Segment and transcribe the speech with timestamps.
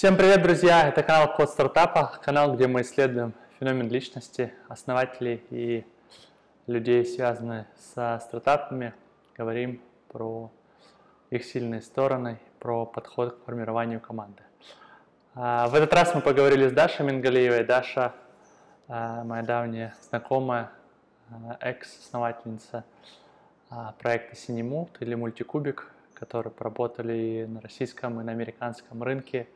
[0.00, 0.88] Всем привет, друзья!
[0.88, 5.84] Это канал Код Стартапа, канал, где мы исследуем феномен личности, основателей и
[6.66, 8.94] людей, связанных со стартапами.
[9.36, 10.50] Говорим про
[11.28, 14.42] их сильные стороны, про подход к формированию команды.
[15.34, 17.64] А, в этот раз мы поговорили с Дашей Мингалиевой.
[17.64, 18.14] Даша
[18.88, 20.70] а, моя давняя знакомая,
[21.28, 22.84] а, экс-основательница
[23.98, 29.46] проекта Синемут или Мультикубик, которые поработали на российском и на американском рынке.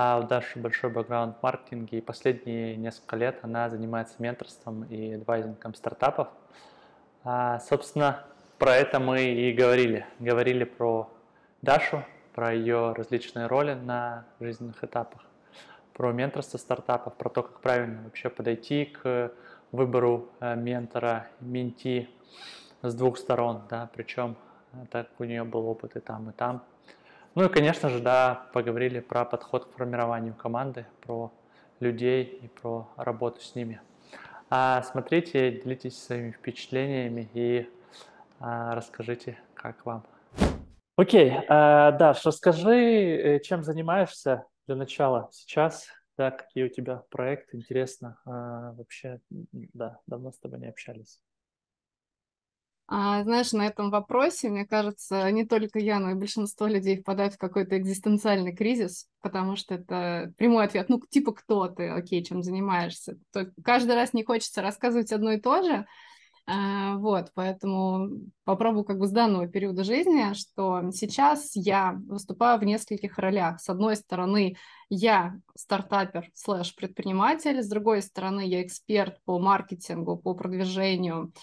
[0.00, 5.14] А у Даши большой бэкграунд в маркетинге, и последние несколько лет она занимается менторством и
[5.14, 6.28] адвайзингом стартапов.
[7.24, 8.24] А, собственно,
[8.58, 10.06] про это мы и говорили.
[10.20, 11.10] Говорили про
[11.62, 15.20] Дашу, про ее различные роли на жизненных этапах,
[15.94, 19.32] про менторство стартапов, про то, как правильно вообще подойти к
[19.72, 22.08] выбору э, ментора, менти
[22.82, 24.36] с двух сторон, да, причем
[24.74, 26.62] э, так у нее был опыт и там, и там.
[27.34, 31.30] Ну и, конечно же, да, поговорили про подход к формированию команды, про
[31.80, 33.80] людей и про работу с ними.
[34.50, 37.68] А, смотрите, делитесь своими впечатлениями и
[38.40, 40.04] а, расскажите, как вам.
[40.96, 45.86] Окей, а, Даш, расскажи, э, чем занимаешься для начала сейчас,
[46.16, 51.20] да, какие у тебя проекты, интересно, а, вообще, да, давно с тобой не общались.
[52.90, 57.34] А, знаешь, на этом вопросе, мне кажется, не только я, но и большинство людей впадают
[57.34, 62.42] в какой-то экзистенциальный кризис, потому что это прямой ответ, ну, типа, кто ты, окей, чем
[62.42, 63.18] занимаешься.
[63.30, 65.86] То каждый раз не хочется рассказывать одно и то же,
[66.50, 68.08] а, вот, поэтому
[68.44, 73.60] попробую как бы с данного периода жизни, что сейчас я выступаю в нескольких ролях.
[73.60, 74.56] С одной стороны,
[74.88, 81.34] я стартапер слэш предприниматель, с другой стороны, я эксперт по маркетингу, по продвижению,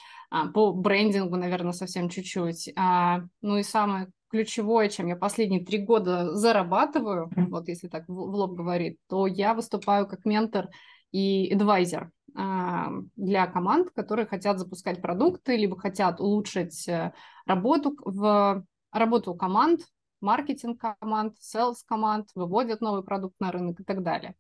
[0.53, 2.71] по брендингу, наверное, совсем чуть-чуть.
[2.75, 8.13] А, ну и самое ключевое, чем я последние три года зарабатываю, вот если так в
[8.13, 10.67] лоб говорить, то я выступаю как ментор
[11.11, 17.13] и адвайзер а, для команд, которые хотят запускать продукты, либо хотят улучшить э,
[17.45, 19.81] работу в работу команд,
[20.19, 24.35] маркетинг команд, sales команд, выводят новый продукт на рынок и так далее.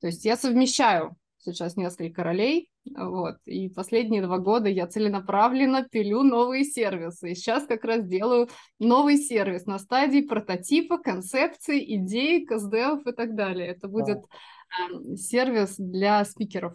[0.00, 6.22] То есть я совмещаю сейчас несколько ролей, вот, и последние два года я целенаправленно пилю
[6.22, 7.32] новые сервисы.
[7.32, 13.34] И сейчас как раз делаю новый сервис на стадии прототипа, концепции, идей, КСДФ и так
[13.34, 13.68] далее.
[13.68, 16.74] Это будет э, сервис для спикеров.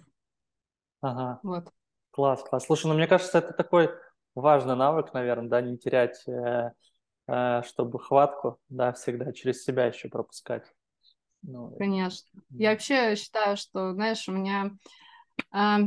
[1.02, 1.40] Ага.
[1.44, 1.70] Вот.
[2.12, 2.66] Класс, класс.
[2.66, 3.90] Слушай, ну мне кажется, это такой
[4.36, 6.72] важный навык, наверное, да, не терять, э,
[7.28, 10.64] э, чтобы хватку, да, всегда через себя еще пропускать.
[11.42, 12.30] Ну, Конечно.
[12.52, 14.72] Я вообще считаю, что, знаешь, у меня
[15.54, 15.78] э,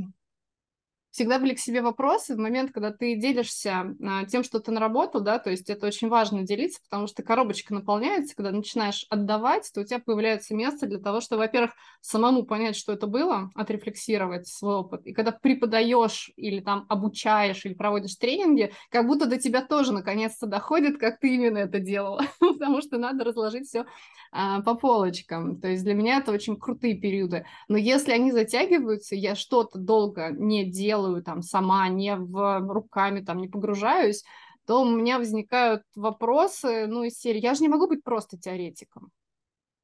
[1.16, 5.22] всегда были к себе вопросы в момент, когда ты делишься а, тем, что ты наработал,
[5.22, 9.80] да, то есть это очень важно делиться, потому что коробочка наполняется, когда начинаешь отдавать, то
[9.80, 11.72] у тебя появляется место для того, чтобы, во-первых,
[12.02, 17.72] самому понять, что это было, отрефлексировать свой опыт, и когда преподаешь или там обучаешь или
[17.72, 22.82] проводишь тренинги, как будто до тебя тоже наконец-то доходит, как ты именно это делала, потому
[22.82, 23.86] что надо разложить все
[24.32, 29.14] а, по полочкам, то есть для меня это очень крутые периоды, но если они затягиваются,
[29.16, 34.24] я что-то долго не делаю, делаю там сама, не в руками там не погружаюсь,
[34.66, 39.10] то у меня возникают вопросы, ну, из серии, я же не могу быть просто теоретиком.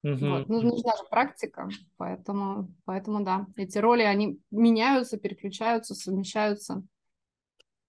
[0.04, 0.30] Uh-huh.
[0.30, 0.48] Вот.
[0.48, 6.82] Ну, нужна же практика, поэтому, поэтому да, эти роли, они меняются, переключаются, совмещаются.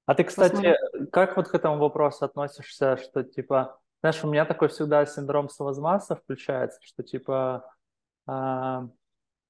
[0.06, 1.08] А ты, кстати, Посмотрим.
[1.12, 6.16] как вот к этому вопросу относишься, что типа, знаешь, у меня такой всегда синдром самозванца
[6.16, 7.66] включается, что типа
[8.28, 8.90] а,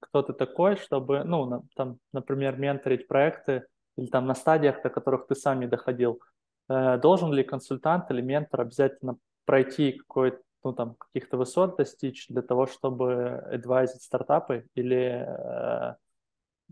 [0.03, 3.65] кто ты такой, чтобы, ну, там, например, менторить проекты
[3.97, 6.21] или там на стадиях, до которых ты сам не доходил,
[6.69, 12.41] э, должен ли консультант или ментор обязательно пройти какой-то ну, там, каких-то высот достичь для
[12.41, 15.95] того, чтобы адвайзить стартапы или, э,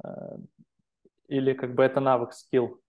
[0.03, 0.37] э,
[1.27, 2.79] или как бы это навык, скилл?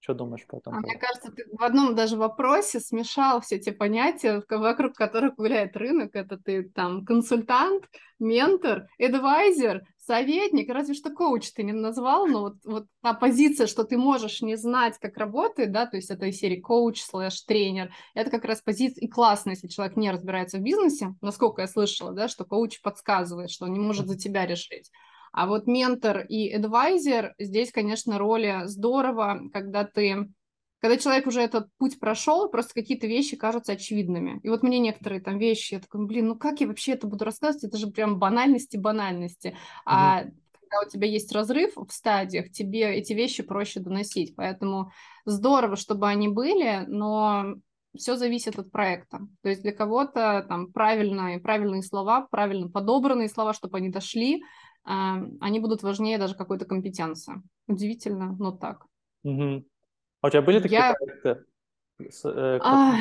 [0.00, 0.76] Что думаешь по этому?
[0.76, 5.76] А мне кажется, ты в одном даже вопросе смешал все эти понятия, вокруг которых гуляет
[5.76, 6.14] рынок.
[6.14, 7.84] Это ты там консультант,
[8.20, 13.84] ментор, адвайзер, советник, разве что коуч ты не назвал, но вот, вот та позиция, что
[13.84, 17.92] ты можешь не знать, как работает, да, то есть это из серии коуч слэш тренер,
[18.14, 22.12] это как раз позиция, и классно, если человек не разбирается в бизнесе, насколько я слышала,
[22.12, 24.90] да, что коуч подсказывает, что он не может за тебя решить.
[25.32, 30.28] А вот ментор и адвайзер, здесь, конечно, роли здорово, когда ты
[30.80, 34.38] когда человек уже этот путь прошел, просто какие-то вещи кажутся очевидными.
[34.44, 37.24] И вот мне некоторые там вещи, я такой, блин, ну как я вообще это буду
[37.24, 37.64] рассказывать?
[37.64, 39.48] Это же прям банальности банальности.
[39.48, 39.54] Mm-hmm.
[39.86, 44.36] А когда у тебя есть разрыв в стадиях, тебе эти вещи проще доносить.
[44.36, 44.92] Поэтому
[45.24, 47.56] здорово, чтобы они были, но
[47.96, 49.20] все зависит от проекта.
[49.42, 54.44] То есть для кого-то там правильные, правильные слова, правильно подобранные слова, чтобы они дошли,
[54.88, 57.42] они будут важнее даже какой-то компетенции.
[57.66, 58.86] Удивительно, но так.
[59.24, 59.64] Угу.
[60.22, 60.94] А у тебя были такие Я...
[60.94, 61.44] проекты?
[62.10, 62.94] С, э, а,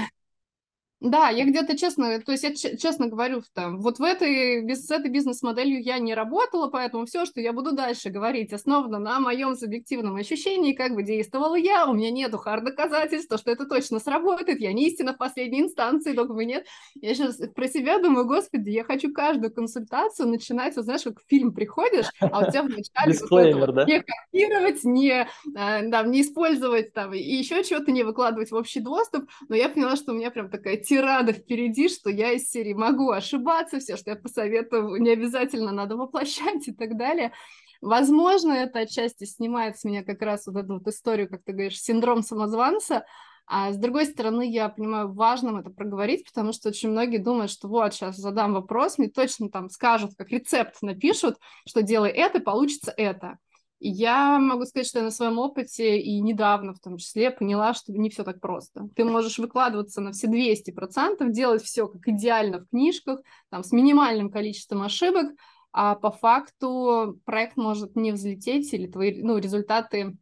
[1.00, 5.12] да, я где-то честно, то есть я честно говорю, там, вот в этой, с этой
[5.12, 10.16] бизнес-моделью я не работала, поэтому все, что я буду дальше говорить, основано на моем субъективном
[10.16, 14.88] ощущении, как бы действовала я, у меня нету хард-доказательств, что это точно сработает, я не
[14.88, 16.66] истина в последней инстанции, догмы нет.
[16.96, 21.28] Я сейчас про себя думаю, господи, я хочу каждую консультацию начинать, вот знаешь, как в
[21.28, 23.86] фильм приходишь, а у тебя вначале Дисклеймер, да?
[23.86, 28.80] не копировать, не, э, да, не использовать там, и еще что-то не выкладывать в общий
[28.80, 32.74] доступ, но я поняла, что у меня прям такая тирада впереди, что я из серии
[32.74, 37.34] могу ошибаться, все, что я посоветую, не обязательно надо воплощать и так далее.
[37.82, 41.80] Возможно, это отчасти снимает с меня как раз вот эту вот историю, как ты говоришь,
[41.80, 43.06] синдром самозванца,
[43.50, 47.70] а с другой стороны, я понимаю, важным это проговорить, потому что очень многие думают, что
[47.70, 52.94] вот, сейчас задам вопрос, мне точно там скажут, как рецепт напишут, что делай это, получится
[52.98, 53.38] это.
[53.80, 57.92] Я могу сказать, что я на своем опыте и недавно в том числе поняла, что
[57.92, 58.90] не все так просто.
[58.96, 63.20] Ты можешь выкладываться на все 200%, делать все как идеально в книжках,
[63.50, 65.32] там, с минимальным количеством ошибок,
[65.72, 70.18] а по факту проект может не взлететь или твои ну, результаты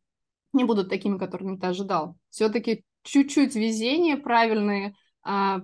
[0.51, 2.17] не будут такими, которыми ты ожидал.
[2.29, 5.61] Все-таки чуть-чуть везение, правильные а,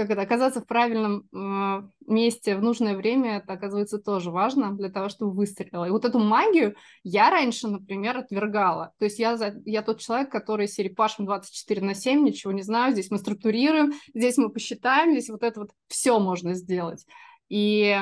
[0.00, 4.88] как это, оказаться в правильном э, месте в нужное время, это, оказывается, тоже важно для
[4.88, 5.84] того, чтобы выстрелило.
[5.84, 8.94] И вот эту магию я раньше, например, отвергала.
[8.98, 9.36] То есть я,
[9.66, 13.92] я тот человек, который серии пашем 24 на 7, ничего не знаю, здесь мы структурируем,
[14.14, 17.04] здесь мы посчитаем, здесь вот это вот все можно сделать.
[17.50, 17.94] И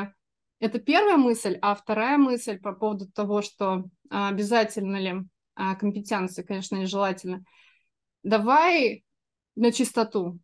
[0.61, 1.59] это первая мысль.
[1.63, 5.15] А вторая мысль по поводу того, что обязательно ли
[5.57, 7.43] а, компетенции, конечно, нежелательно.
[8.23, 9.03] Давай
[9.57, 10.39] на чистоту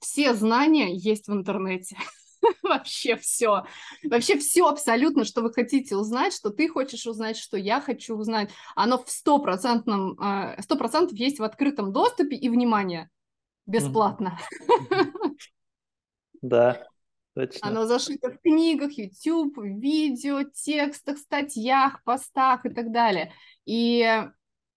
[0.00, 1.96] все знания есть в интернете.
[2.62, 3.64] Вообще все.
[4.02, 8.50] Вообще все абсолютно, что вы хотите узнать, что ты хочешь узнать, что я хочу узнать.
[8.74, 13.10] Оно в стопроцентном, а, сто процентов есть в открытом доступе и, внимание,
[13.66, 14.38] бесплатно.
[16.42, 16.86] Да,
[17.34, 17.68] точно.
[17.68, 23.34] Оно зашито в книгах, YouTube, видео, текстах, статьях, постах и так далее.
[23.66, 24.24] И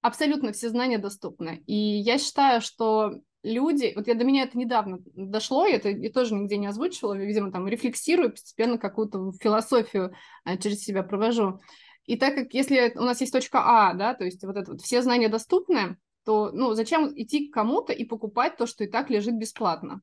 [0.01, 1.63] абсолютно все знания доступны.
[1.67, 6.09] И я считаю, что люди, вот я до меня это недавно дошло, я это и
[6.09, 11.59] тоже нигде не озвучивала, видимо, там рефлексирую, постепенно какую-то философию а, через себя провожу.
[12.05, 14.81] И так как если у нас есть точка А, да, то есть вот это вот
[14.81, 19.09] все знания доступны, то, ну, зачем идти к кому-то и покупать то, что и так
[19.09, 20.01] лежит бесплатно?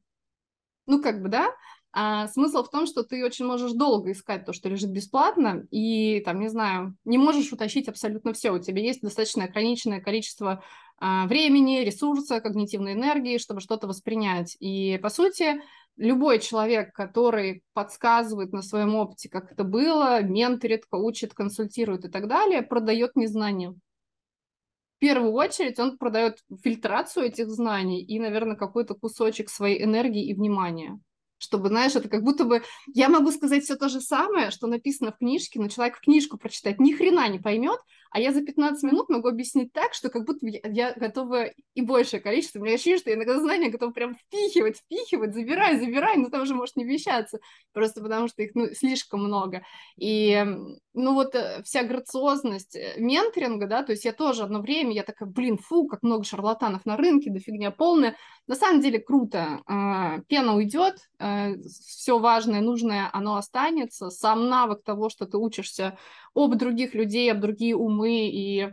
[0.87, 1.55] Ну, как бы, да,
[1.93, 6.21] а смысл в том, что ты очень можешь долго искать то, что лежит бесплатно, и,
[6.21, 8.53] там, не знаю, не можешь утащить абсолютно все.
[8.53, 10.63] У тебя есть достаточно ограниченное количество
[11.01, 14.57] времени, ресурса, когнитивной энергии, чтобы что-то воспринять.
[14.61, 15.63] И, по сути,
[15.97, 22.29] любой человек, который подсказывает на своем опыте, как это было, менторит, коучит, консультирует и так
[22.29, 23.71] далее, продает незнание.
[23.71, 30.35] В первую очередь он продает фильтрацию этих знаний и, наверное, какой-то кусочек своей энергии и
[30.35, 31.01] внимания
[31.41, 32.63] чтобы, знаешь, это как будто бы
[32.93, 36.79] я могу сказать все то же самое, что написано в книжке, но человек книжку прочитать
[36.79, 37.81] ни хрена не поймет,
[38.11, 41.83] а я за 15 минут могу объяснить так, что как будто я, я готова и
[41.83, 42.59] большее количество.
[42.59, 46.43] У меня ощущение, что я иногда знания готова прям впихивать, впихивать, забирай, забирай, но там
[46.43, 47.39] уже может не вмещаться,
[47.73, 49.63] просто потому что их ну, слишком много.
[49.97, 50.45] И
[50.93, 55.05] ну вот э, вся грациозность э, менторинга, да, то есть я тоже одно время, я
[55.05, 58.17] такая, блин, фу, как много шарлатанов на рынке, да фигня полная.
[58.47, 61.53] На самом деле круто, а, пена уйдет, а,
[61.85, 65.97] все важное, нужное, оно останется, сам навык того, что ты учишься
[66.35, 68.73] об других людей, об другие умы, и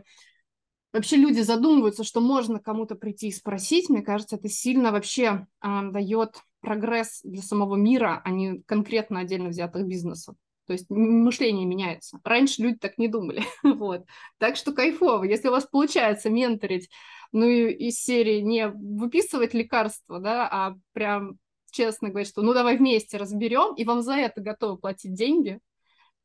[0.92, 6.42] вообще люди задумываются, что можно кому-то прийти и спросить, мне кажется, это сильно вообще дает
[6.60, 10.34] прогресс для самого мира, а не конкретно отдельно взятых бизнесов.
[10.66, 12.20] То есть мышление меняется.
[12.24, 13.42] Раньше люди так не думали.
[13.62, 14.04] вот.
[14.36, 15.24] Так что кайфово.
[15.24, 16.90] Если у вас получается менторить,
[17.32, 21.38] ну и из серии не выписывать лекарства, да, а прям
[21.70, 25.58] честно говорить, что ну давай вместе разберем, и вам за это готовы платить деньги,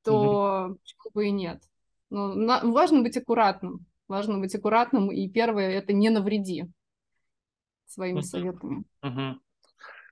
[0.04, 1.62] то mm почему бы и нет.
[2.14, 3.86] Но на, важно быть аккуратным.
[4.08, 6.66] Важно быть аккуратным, и первое это не навреди
[7.86, 8.84] своими mm советами.
[9.04, 9.34] mm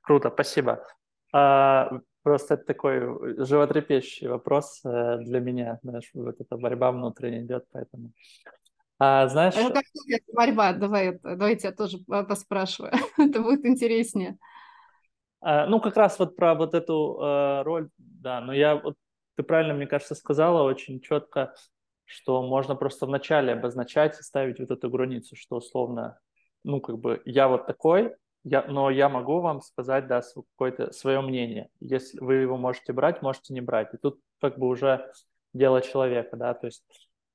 [0.02, 0.84] Круто, спасибо.
[1.32, 3.00] А, Просто это такой
[3.44, 8.12] животрепещущий вопрос э, для меня, знаешь, вот эта борьба внутренняя идет, поэтому.
[9.00, 9.56] А, знаешь...
[9.58, 9.84] А как
[10.32, 10.74] борьба?
[10.74, 12.94] Давай, давайте я тоже поспрашиваю.
[13.18, 14.38] это будет интереснее.
[15.40, 18.96] А, ну, как раз вот про вот эту э, роль, да, но я вот,
[19.36, 21.56] ты правильно, мне кажется, сказала очень четко,
[22.12, 26.20] что можно просто вначале обозначать и ставить вот эту границу, что условно,
[26.64, 31.22] ну, как бы я вот такой, я, но я могу вам сказать, да, какое-то свое
[31.22, 31.70] мнение.
[31.80, 33.94] Если вы его можете брать, можете не брать.
[33.94, 35.12] И тут как бы уже
[35.54, 36.84] дело человека, да, то есть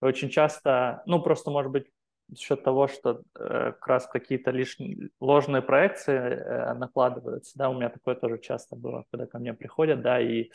[0.01, 1.87] очень часто, ну, просто, может быть,
[2.29, 7.75] за счет того, что э, как раз какие-то лишние ложные проекции э, накладываются, да, у
[7.75, 10.51] меня такое тоже часто было, когда ко мне приходят, да, и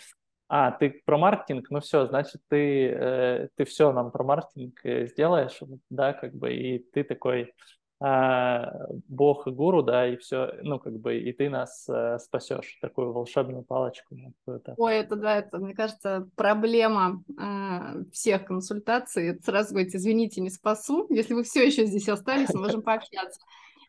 [0.53, 5.07] а, ты про маркетинг, ну все, значит, ты, э, ты все нам про маркетинг э,
[5.07, 5.57] сделаешь,
[5.89, 7.53] да, как бы, и ты такой,
[8.01, 8.69] а,
[9.07, 13.13] бог и гуру, да, и все, ну, как бы, и ты нас э, спасешь, такую
[13.13, 14.17] волшебную палочку.
[14.45, 14.75] Это.
[14.77, 19.39] Ой, это, да, это, мне кажется, проблема э, всех консультаций.
[19.45, 21.07] Сразу говорить, извините, не спасу.
[21.09, 23.39] Если вы все еще здесь остались, мы можем пообщаться.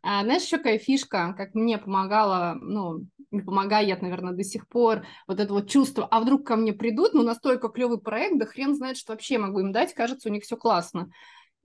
[0.02, 5.04] А, знаешь, еще какая фишка, как мне помогала, ну, не помогает, наверное, до сих пор,
[5.28, 8.75] вот это вот чувство, а вдруг ко мне придут, ну, настолько клевый проект, да хрен
[8.75, 11.11] знает, что вообще могу им дать, кажется, у них все классно.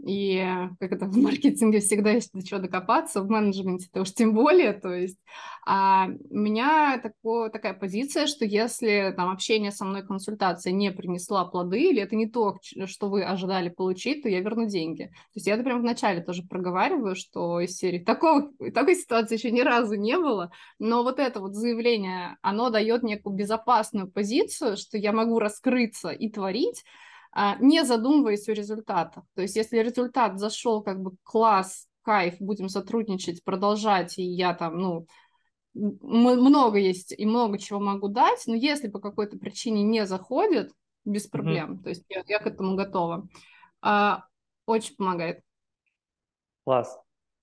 [0.05, 0.45] И
[0.79, 4.73] как это в маркетинге всегда есть до чего докопаться, в менеджменте то уж тем более.
[4.73, 5.17] То есть
[5.65, 11.43] а у меня тако, такая позиция, что если там общение со мной, консультация не принесла
[11.43, 15.07] плоды, или это не то, что вы ожидали получить, то я верну деньги.
[15.07, 19.51] То есть я это прямо вначале тоже проговариваю, что из серии такого, такой ситуации еще
[19.51, 24.97] ни разу не было, но вот это вот заявление, оно дает некую безопасную позицию, что
[24.97, 26.85] я могу раскрыться и творить,
[27.59, 29.23] не задумываясь о результатах.
[29.35, 34.77] То есть если результат зашел как бы класс, кайф, будем сотрудничать, продолжать, и я там,
[34.77, 35.07] ну,
[35.73, 40.71] много есть и много чего могу дать, но если по какой-то причине не заходит,
[41.05, 41.83] без проблем, mm-hmm.
[41.83, 43.27] то есть я, я к этому готова.
[43.81, 44.25] А,
[44.65, 45.41] очень помогает.
[46.65, 46.99] Класс,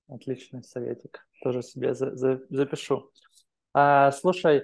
[0.06, 3.10] отличный советик, тоже себе за, за, запишу.
[3.72, 4.62] А, слушай, а,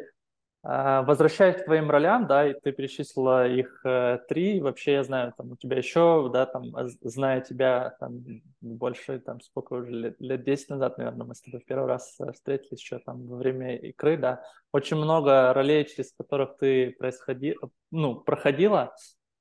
[0.62, 5.52] возвращаясь к твоим ролям, да, и ты перечислила их э, три, вообще я знаю, там
[5.52, 6.64] у тебя еще, да, там,
[7.00, 8.22] зная тебя там
[8.60, 12.14] больше, там, сколько уже, лет, лет 10 назад, наверное, мы с тобой в первый раз
[12.20, 17.56] э, встретились еще там во время игры, да, очень много ролей, через которых ты происходи,
[17.90, 18.94] ну, проходила,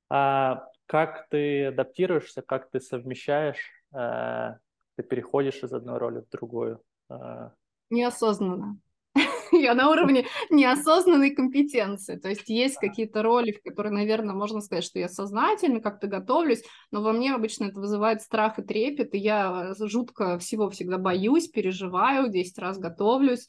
[0.09, 4.53] а как ты адаптируешься, как ты совмещаешь, э,
[4.95, 6.81] ты переходишь из одной роли в другую?
[7.09, 7.49] Э...
[7.89, 8.79] Неосознанно.
[9.59, 12.17] Я на уровне неосознанной компетенции.
[12.17, 16.63] То есть есть какие-то роли, в которые, наверное, можно сказать, что я сознательно как-то готовлюсь,
[16.91, 21.47] но во мне обычно это вызывает страх и трепет, и я жутко всего всегда боюсь,
[21.47, 23.47] переживаю, 10 раз готовлюсь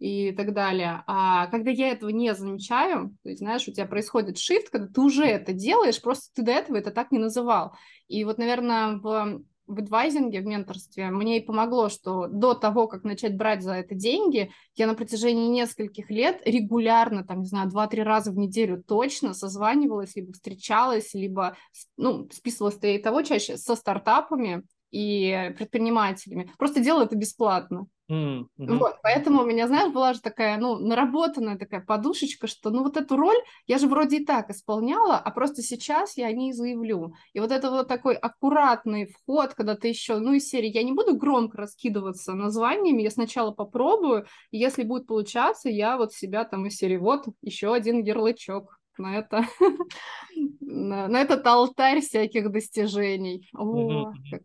[0.00, 1.04] и так далее.
[1.06, 5.00] А когда я этого не замечаю, то есть, знаешь, у тебя происходит shift, когда ты
[5.00, 7.76] уже это делаешь, просто ты до этого это так не называл.
[8.08, 13.04] И вот, наверное, в в адвайзинге, в менторстве, мне и помогло, что до того, как
[13.04, 18.02] начать брать за это деньги, я на протяжении нескольких лет регулярно, там, не знаю, два-три
[18.02, 21.56] раза в неделю точно созванивалась, либо встречалась, либо,
[21.96, 26.50] ну, списывалась и того чаще со стартапами и предпринимателями.
[26.58, 27.86] Просто делала это бесплатно.
[28.10, 28.46] Mm-hmm.
[28.56, 32.96] Вот, поэтому у меня, знаешь, была же такая, ну, наработанная такая подушечка, что, ну, вот
[32.96, 33.36] эту роль
[33.68, 37.14] я же вроде и так исполняла, а просто сейчас я о ней заявлю.
[37.34, 40.92] И вот это вот такой аккуратный вход, когда ты еще, ну, из серии, я не
[40.92, 46.66] буду громко раскидываться названиями, я сначала попробую, и если будет получаться, я вот себя там
[46.66, 49.44] из серии, вот, еще один ярлычок на это,
[50.60, 53.48] на, на этот алтарь всяких достижений.
[53.54, 54.42] О, как...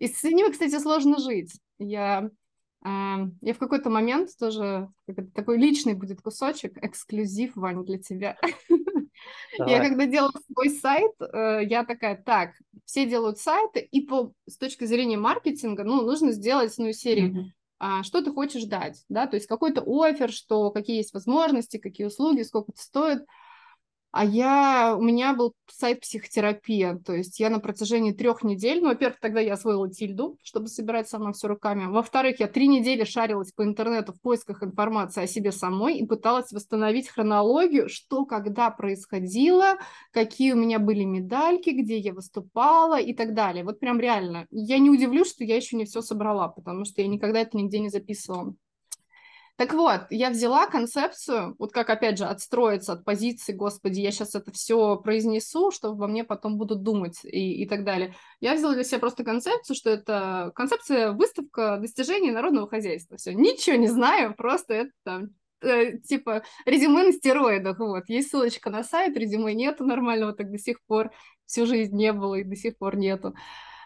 [0.00, 1.52] И с ними, кстати, сложно жить.
[1.78, 2.30] Я
[2.82, 4.88] я в какой-то момент тоже
[5.34, 8.38] такой личный будет кусочек, эксклюзив, Вань, для тебя.
[9.58, 9.74] Давай.
[9.74, 12.52] Я когда делала свой сайт, э, я такая, так,
[12.86, 18.02] все делают сайты, и по, с точки зрения маркетинга, ну, нужно сделать, ну, серию, mm-hmm.
[18.02, 22.42] что ты хочешь дать, да, то есть какой-то офер, что, какие есть возможности, какие услуги,
[22.42, 23.26] сколько это стоит.
[24.12, 28.88] А я, у меня был сайт психотерапия, то есть я на протяжении трех недель, ну,
[28.88, 33.52] во-первых, тогда я освоила тильду, чтобы собирать сама все руками, во-вторых, я три недели шарилась
[33.52, 39.76] по интернету в поисках информации о себе самой и пыталась восстановить хронологию, что когда происходило,
[40.10, 43.62] какие у меня были медальки, где я выступала и так далее.
[43.62, 44.46] Вот прям реально.
[44.50, 47.78] Я не удивлюсь, что я еще не все собрала, потому что я никогда это нигде
[47.78, 48.54] не записывала.
[49.60, 54.34] Так вот, я взяла концепцию, вот как, опять же, отстроиться от позиции, господи, я сейчас
[54.34, 58.14] это все произнесу, что во мне потом будут думать и, и так далее.
[58.40, 63.18] Я взяла для себя просто концепцию, что это концепция выставка достижений народного хозяйства.
[63.18, 65.28] Все, ничего не знаю, просто это там
[65.60, 68.04] э, типа резюме на стероидах, вот.
[68.08, 71.10] Есть ссылочка на сайт, резюме нету нормального так до сих пор,
[71.44, 73.34] всю жизнь не было и до сих пор нету.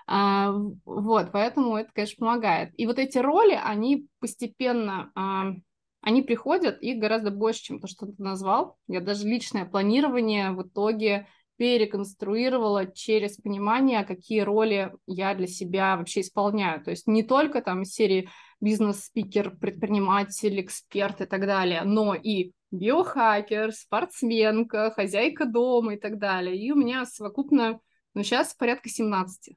[0.06, 2.73] Вот, поэтому это, конечно, помогает.
[2.76, 5.54] И вот эти роли, они постепенно, а,
[6.02, 8.76] они приходят, их гораздо больше, чем то, что ты назвал.
[8.87, 16.20] Я даже личное планирование в итоге переконструировала через понимание, какие роли я для себя вообще
[16.20, 16.82] исполняю.
[16.84, 18.28] То есть не только там серии
[18.61, 26.56] бизнес-спикер, предприниматель, эксперт и так далее, но и биохакер, спортсменка, хозяйка дома и так далее.
[26.58, 27.80] И у меня совокупно,
[28.14, 29.56] ну, сейчас порядка 17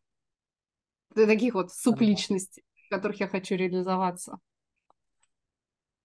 [1.13, 4.39] таких вот субличностей, в которых я хочу реализоваться.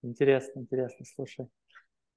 [0.03, 1.49] Интересно, интересно, слушай.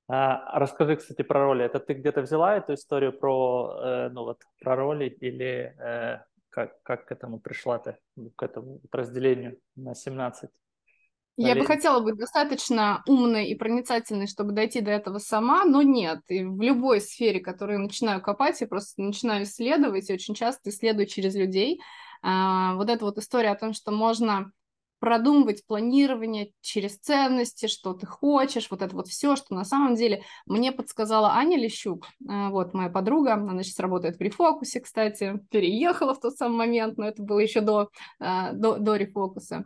[0.07, 1.65] А, расскажи, кстати, про роли.
[1.65, 6.81] Это ты где-то взяла эту историю про, э, ну вот, про роли или э, как,
[6.83, 7.97] как к этому пришла ты,
[8.35, 10.49] к этому разделению на 17?
[11.37, 16.21] Я бы хотела быть достаточно умной и проницательной, чтобы дойти до этого сама, но нет.
[16.29, 20.69] И в любой сфере, которую я начинаю копать, я просто начинаю исследовать, и очень часто
[20.69, 21.81] исследую через людей.
[22.27, 24.51] А, вот эта вот история о том, что можно
[24.97, 30.23] продумывать планирование через ценности, что ты хочешь, вот это вот все, что на самом деле
[30.47, 36.15] мне подсказала Аня Лещук, а, вот моя подруга, она сейчас работает в рефокусе, кстати, переехала
[36.15, 37.89] в тот самый момент, но это было еще до,
[38.19, 39.65] а, до, до рефокуса.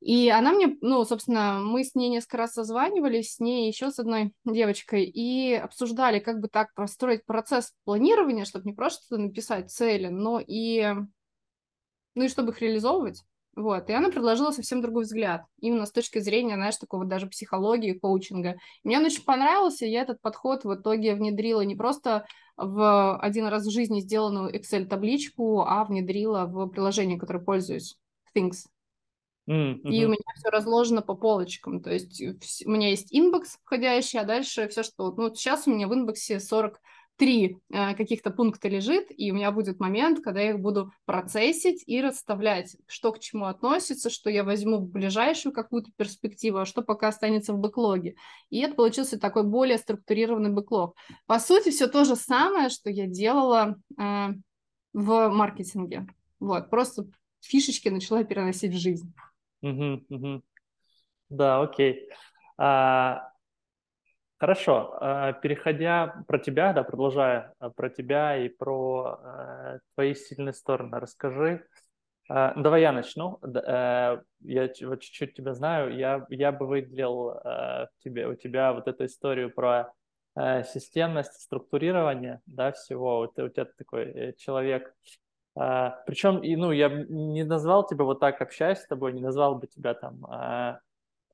[0.00, 3.98] И она мне, ну, собственно, мы с ней несколько раз созванивались, с ней еще с
[3.98, 10.06] одной девочкой, и обсуждали, как бы так построить процесс планирования, чтобы не просто написать цели,
[10.06, 10.94] но и,
[12.14, 13.22] ну и чтобы их реализовывать.
[13.56, 17.98] Вот, и она предложила совсем другой взгляд, именно с точки зрения, знаешь, такого даже психологии,
[17.98, 18.56] коучинга.
[18.84, 22.26] мне он очень понравился, и я этот подход в итоге внедрила не просто
[22.56, 27.98] в один раз в жизни сделанную Excel-табличку, а внедрила в приложение, которое пользуюсь,
[28.36, 28.66] Things.
[29.48, 29.80] Mm-hmm.
[29.82, 31.82] И у меня все разложено по полочкам.
[31.82, 32.22] То есть
[32.64, 35.10] у меня есть inbox входящий, а дальше все, что...
[35.10, 36.70] Ну, вот сейчас у меня в inbox е 43
[37.22, 42.00] э, каких-то пункта лежит, и у меня будет момент, когда я их буду процессить и
[42.00, 47.08] расставлять, что к чему относится, что я возьму в ближайшую какую-то перспективу, а что пока
[47.08, 48.16] останется в бэклоге.
[48.50, 50.96] И это получился такой более структурированный бэклог.
[51.26, 54.28] По сути, все то же самое, что я делала э,
[54.92, 56.06] в маркетинге.
[56.38, 57.06] Вот, просто
[57.40, 59.12] фишечки начала переносить в жизнь.
[61.28, 62.08] Да, окей.
[62.58, 63.29] А,
[64.40, 64.96] хорошо.
[65.00, 70.98] А, переходя про тебя, да, продолжая а, про тебя и про а, твои сильные стороны,
[70.98, 71.66] расскажи.
[72.28, 73.38] А, давай я начну.
[73.44, 74.22] Я
[74.82, 75.94] вот чуть-чуть тебя знаю.
[75.96, 77.40] Я, я бы выделил
[78.02, 79.92] тебе, у тебя вот эту историю про
[80.64, 83.20] системность, структурирование, да, всего.
[83.20, 84.94] У тебя такой э, человек
[86.06, 89.94] причем, ну, я не назвал тебя вот так, общаясь с тобой, не назвал бы тебя
[89.94, 90.80] там,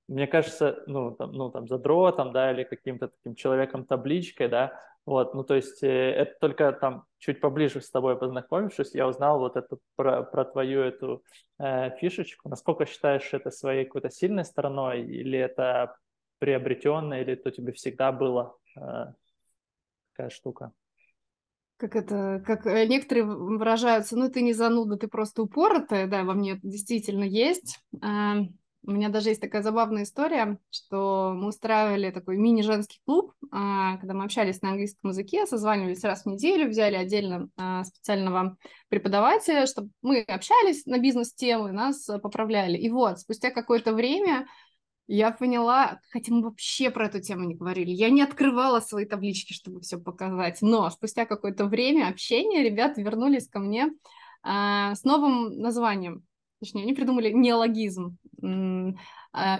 [0.08, 5.44] мне кажется, ну, там, ну, там, задротом, да, или каким-то таким человеком-табличкой, да, вот, ну,
[5.44, 9.78] то есть э, это только там чуть поближе с тобой познакомившись, я узнал вот это
[9.94, 11.22] про, про твою эту
[11.58, 12.48] э, фишечку.
[12.48, 15.96] Насколько считаешь это своей какой-то сильной стороной, или это
[16.38, 19.12] приобретенное, или это тебе всегда было э,
[20.12, 20.72] такая штука?
[21.78, 26.32] как это, как э, некоторые выражаются, ну, ты не зануда, ты просто упоротая, да, во
[26.32, 27.80] мне действительно есть.
[28.86, 33.96] А, у меня даже есть такая забавная история, что мы устраивали такой мини-женский клуб, а,
[33.98, 38.56] когда мы общались на английском языке, созванивались раз в неделю, взяли отдельно а, специального
[38.88, 42.76] преподавателя, чтобы мы общались на бизнес-темы, нас поправляли.
[42.76, 44.46] И вот, спустя какое-то время
[45.08, 47.90] я поняла, хотя мы вообще про эту тему не говорили.
[47.90, 50.62] Я не открывала свои таблички, чтобы все показать.
[50.62, 56.24] Но спустя какое-то время общения ребята вернулись ко мне э, с новым названием.
[56.66, 58.18] Точнее, они придумали неологизм.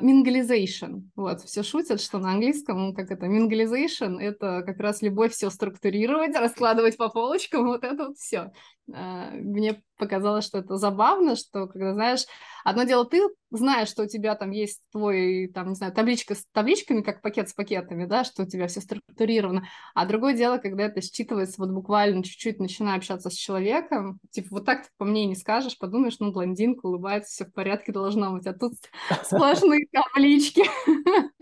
[0.00, 1.10] Mingalization.
[1.16, 6.34] Вот, все шутят, что на английском, как это, mingalization, это как раз любовь все структурировать,
[6.38, 8.52] раскладывать по полочкам, вот это вот все.
[8.92, 12.24] А, мне показалось, что это забавно, что когда, знаешь,
[12.64, 16.44] одно дело ты знаешь, что у тебя там есть твой, там, не знаю, табличка с
[16.52, 20.84] табличками, как пакет с пакетами, да, что у тебя все структурировано, а другое дело, когда
[20.84, 25.26] это считывается вот буквально чуть-чуть, начиная общаться с человеком, типа вот так ты по мне
[25.26, 28.74] не скажешь, подумаешь, ну, блондинка, улыбается, все в порядке должно быть, а тут
[29.66, 30.64] сплошные таблички.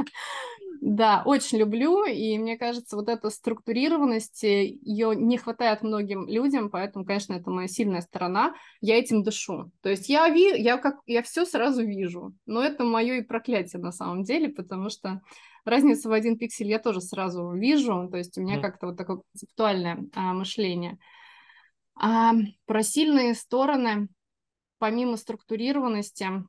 [0.87, 6.68] Да, очень люблю, и мне кажется, вот эта структурированность, э, ее не хватает многим людям,
[6.68, 9.72] поэтому, конечно, это моя сильная сторона, я этим дышу.
[9.80, 13.80] То есть я, ви, я, как, я все сразу вижу, но это мое и проклятие
[13.80, 15.22] на самом деле, потому что
[15.64, 18.60] разницу в один пиксель я тоже сразу вижу, то есть у меня mm.
[18.60, 20.98] как-то вот такое концептуальное а, мышление.
[21.98, 22.34] А,
[22.66, 24.08] про сильные стороны,
[24.78, 26.44] помимо структурированности,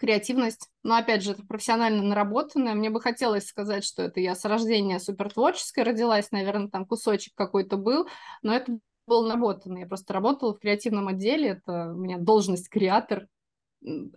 [0.00, 0.68] креативность.
[0.82, 2.74] Но, опять же, это профессионально наработанная.
[2.74, 7.76] Мне бы хотелось сказать, что это я с рождения супертворческой родилась, наверное, там кусочек какой-то
[7.76, 8.08] был,
[8.42, 9.82] но это был наработанный.
[9.82, 13.26] Я просто работала в креативном отделе, это у меня должность креатор,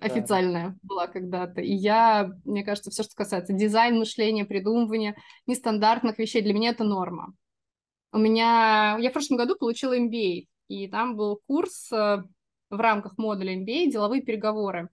[0.01, 0.75] официальная да.
[0.83, 1.61] была когда-то.
[1.61, 5.15] И я, мне кажется, все, что касается дизайн, мышления, придумывания
[5.47, 7.33] нестандартных вещей, для меня это норма.
[8.11, 8.97] У меня...
[8.99, 12.23] Я в прошлом году получила MBA, и там был курс э,
[12.69, 14.89] в рамках модуля MBA «Деловые переговоры».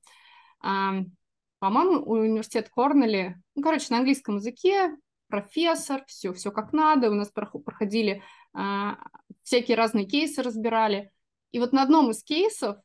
[0.61, 4.97] По-моему, университет Корнелли, ну, короче, на английском языке,
[5.29, 8.99] профессор, все, все как надо, у нас проходили а,
[9.43, 11.11] всякие разные кейсы, разбирали.
[11.53, 12.77] И вот на одном из кейсов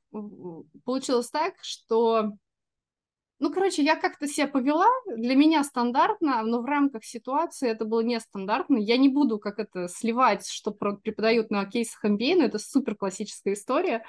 [0.85, 2.31] получилось так, что,
[3.39, 8.01] ну, короче, я как-то себя повела, для меня стандартно, но в рамках ситуации это было
[8.01, 8.77] нестандартно.
[8.77, 13.53] Я не буду как это сливать, что преподают на кейсах MBA, но это супер классическая
[13.53, 14.03] история.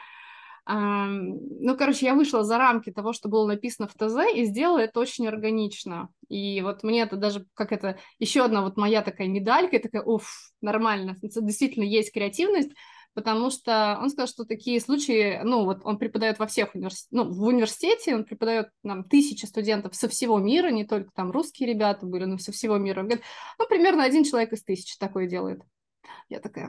[0.68, 4.98] Ну, короче, я вышла за рамки того, что было написано в ТЗ, и сделала это
[4.98, 6.08] очень органично.
[6.28, 10.02] И вот мне это даже, как это, еще одна вот моя такая медалька, и такая,
[10.02, 12.72] уф, нормально, действительно есть креативность,
[13.14, 17.32] потому что он сказал, что такие случаи, ну, вот он преподает во всех университетах, ну,
[17.32, 22.04] в университете он преподает нам тысячи студентов со всего мира, не только там русские ребята
[22.04, 23.00] были, но со всего мира.
[23.00, 23.24] Он говорит,
[23.58, 25.62] ну, примерно один человек из тысячи такое делает.
[26.28, 26.68] Я такая,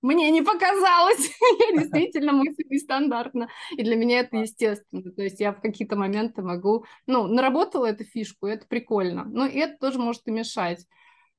[0.00, 1.30] мне не показалось.
[1.70, 3.48] я действительно мыслю нестандартно.
[3.72, 5.10] И для меня это естественно.
[5.12, 6.84] То есть я в какие-то моменты могу...
[7.06, 9.24] Ну, наработала эту фишку, это прикольно.
[9.24, 10.86] Но это тоже может и мешать.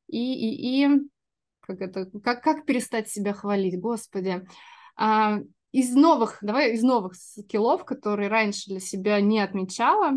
[0.08, 0.90] И, и, и
[1.62, 2.10] как это...
[2.24, 4.46] Как, как перестать себя хвалить, господи.
[4.96, 5.40] А,
[5.72, 10.14] из новых, давай из новых скиллов, которые раньше для себя не отмечала,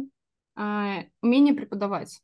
[0.56, 2.20] а, умение преподавать.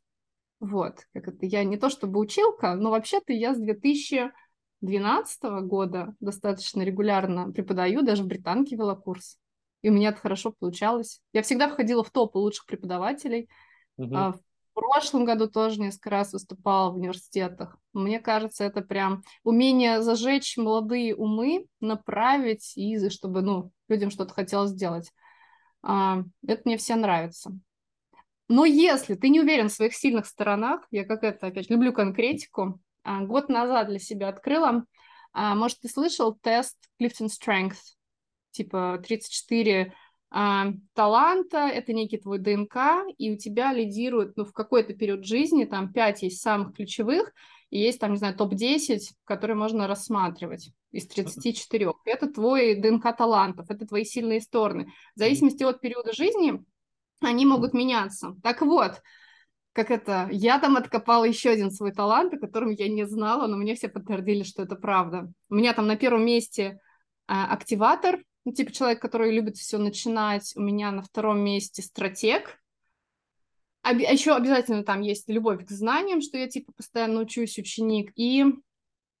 [0.59, 4.31] Вот, как это, я не то чтобы училка, но вообще-то я с 2000
[4.81, 9.37] 2012 года достаточно регулярно преподаю, даже в британке вела курс.
[9.81, 11.21] И у меня это хорошо получалось.
[11.33, 13.49] Я всегда входила в топ лучших преподавателей.
[13.97, 14.15] Угу.
[14.15, 14.39] А в
[14.73, 17.77] прошлом году тоже несколько раз выступала в университетах.
[17.93, 24.71] Мне кажется, это прям умение зажечь молодые умы, направить, и чтобы ну, людям что-то хотелось
[24.71, 25.11] сделать.
[25.81, 27.57] А, это мне все нравится.
[28.47, 32.79] Но если ты не уверен в своих сильных сторонах, я как это, опять, люблю конкретику,
[33.21, 34.85] год назад для себя открыла.
[35.33, 37.77] А, может, ты слышал тест Clifton Strength?
[38.51, 39.93] Типа 34
[40.31, 45.65] а, таланта, это некий твой ДНК, и у тебя лидирует, ну, в какой-то период жизни,
[45.65, 47.33] там 5 есть самых ключевых,
[47.69, 51.93] и есть там, не знаю, топ-10, которые можно рассматривать из 34.
[52.05, 54.91] Это твой ДНК талантов, это твои сильные стороны.
[55.15, 56.63] В зависимости от периода жизни
[57.21, 58.35] они могут меняться.
[58.43, 59.01] Так вот,
[59.73, 63.57] как это, я там откопала еще один свой талант, о котором я не знала, но
[63.57, 65.31] мне все подтвердили, что это правда.
[65.49, 66.79] У меня там на первом месте
[67.27, 70.53] а, активатор, ну, типа человек, который любит все начинать.
[70.55, 72.59] У меня на втором месте стратег.
[73.83, 78.11] А, а еще обязательно там есть любовь к знаниям, что я типа постоянно учусь, ученик.
[78.15, 78.45] И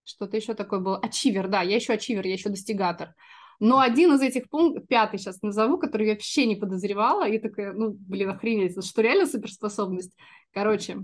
[0.03, 0.97] что-то еще такое было.
[0.97, 3.13] Ачивер, да, я еще ачивер, я еще достигатор.
[3.59, 7.73] Но один из этих пунктов, пятый сейчас назову, который я вообще не подозревала, и такая,
[7.73, 10.15] ну, блин, охренеть, это что реально суперспособность?
[10.53, 10.99] Короче,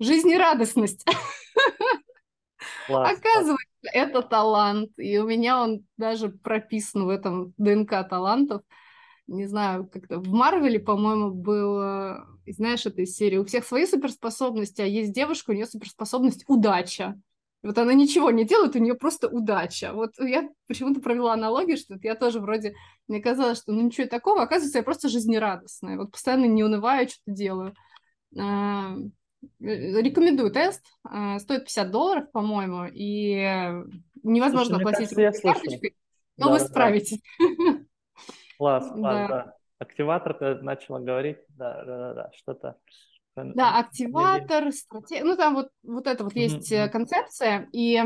[0.00, 1.04] жизнерадостность.
[2.86, 3.94] Класс, Оказывается, класс.
[3.94, 8.62] это талант, и у меня он даже прописан в этом ДНК талантов.
[9.26, 14.86] Не знаю, как-то в Марвеле, по-моему, было, знаешь, этой серии, у всех свои суперспособности, а
[14.86, 17.18] есть девушка, у нее суперспособность удача.
[17.62, 19.92] Вот она ничего не делает, у нее просто удача.
[19.92, 22.74] Вот я почему-то провела аналогию, что я тоже вроде,
[23.06, 25.98] мне казалось, что ну ничего такого, оказывается, я просто жизнерадостная.
[25.98, 27.74] Вот постоянно не унываю, что-то делаю.
[28.38, 30.82] А, э, рекомендую тест.
[31.04, 33.74] А, стоит 50 долларов, по-моему, и
[34.22, 35.96] невозможно Слушай, оплатить кажется, карточкой,
[36.38, 37.20] но да, вы да, справитесь.
[38.56, 39.28] Класс, класс, да.
[39.28, 39.54] да.
[39.78, 42.76] Активатор ты начала говорить, да, да, да, да, что-то
[43.44, 45.24] да, активатор, стратегия.
[45.24, 46.88] Ну, там вот, вот это вот есть mm-hmm.
[46.88, 47.68] концепция.
[47.72, 48.00] И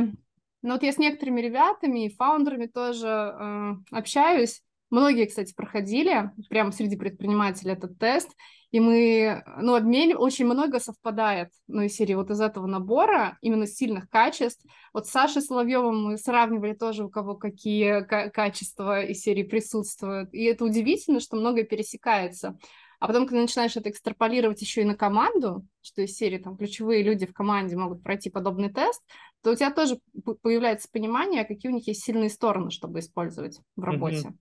[0.63, 4.63] ну, вот я с некоторыми ребятами и фаундерами тоже э, общаюсь.
[4.91, 8.31] Многие, кстати, проходили прямо среди предпринимателей этот тест.
[8.71, 13.67] И мы, ну, обмен очень много совпадает, ну, из серии вот из этого набора, именно
[13.67, 14.65] сильных качеств.
[14.93, 20.33] Вот с Сашей Соловьевым мы сравнивали тоже, у кого какие качества из серии присутствуют.
[20.33, 22.59] И это удивительно, что многое пересекается.
[23.05, 27.03] А потом, когда начинаешь это экстраполировать еще и на команду, что из серии там ключевые
[27.03, 29.05] люди в команде могут пройти подобный тест,
[29.43, 29.99] то у тебя тоже
[30.41, 34.29] появляется понимание, какие у них есть сильные стороны, чтобы использовать в работе.
[34.29, 34.37] Mm-hmm.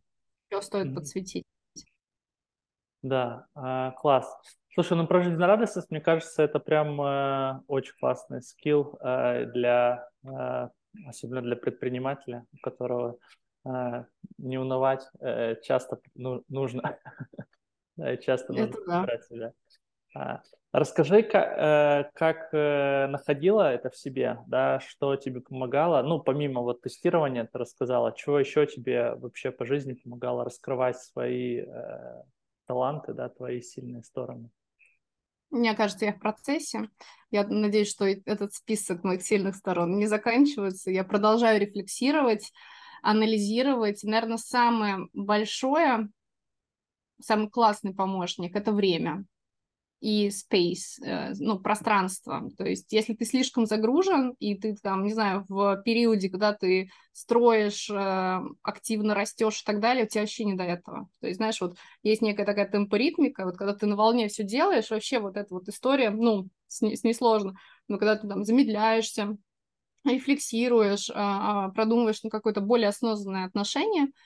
[0.48, 0.96] Что стоит mm-hmm.
[0.96, 1.44] подсветить.
[3.02, 4.34] Да, э, класс.
[4.74, 10.70] Слушай, ну про жизнерадостность, мне кажется, это прям э, очень классный скилл э, для, э,
[11.10, 13.18] особенно для предпринимателя, у которого
[13.66, 14.06] э,
[14.38, 16.98] не унывать э, часто ну, нужно.
[18.22, 19.04] Часто нужно да.
[19.04, 19.54] брать себя.
[20.16, 26.20] А, расскажи, как, э, как э, находила это в себе, да, что тебе помогало, ну,
[26.20, 32.24] помимо вот тестирования, ты рассказала, чего еще тебе вообще по жизни помогало раскрывать свои э,
[32.68, 34.50] таланты, да, твои сильные стороны?
[35.50, 36.90] Мне кажется, я в процессе.
[37.30, 40.90] Я надеюсь, что этот список моих сильных сторон не заканчивается.
[40.90, 42.52] Я продолжаю рефлексировать,
[43.04, 44.04] анализировать.
[44.04, 46.10] Наверное, самое большое
[47.24, 49.26] самый классный помощник– это время.
[50.04, 52.50] и space, э, ну, пространство.
[52.58, 56.90] То есть, если ты слишком загружен, и ты там, не знаю, в периоде, когда ты
[57.14, 61.08] строишь, э, активно растешь и так далее, у тебя вообще не до этого.
[61.22, 64.90] То есть, знаешь, вот есть некая такая темпоритмика, вот когда ты на волне все делаешь,
[64.90, 67.54] вообще вот эта вот история, ну, с, с несложно,
[67.88, 69.38] но когда ты там замедляешься,
[70.04, 74.08] рефлексируешь, а, а, продумываешь ну, какое-то более осознанное отношение–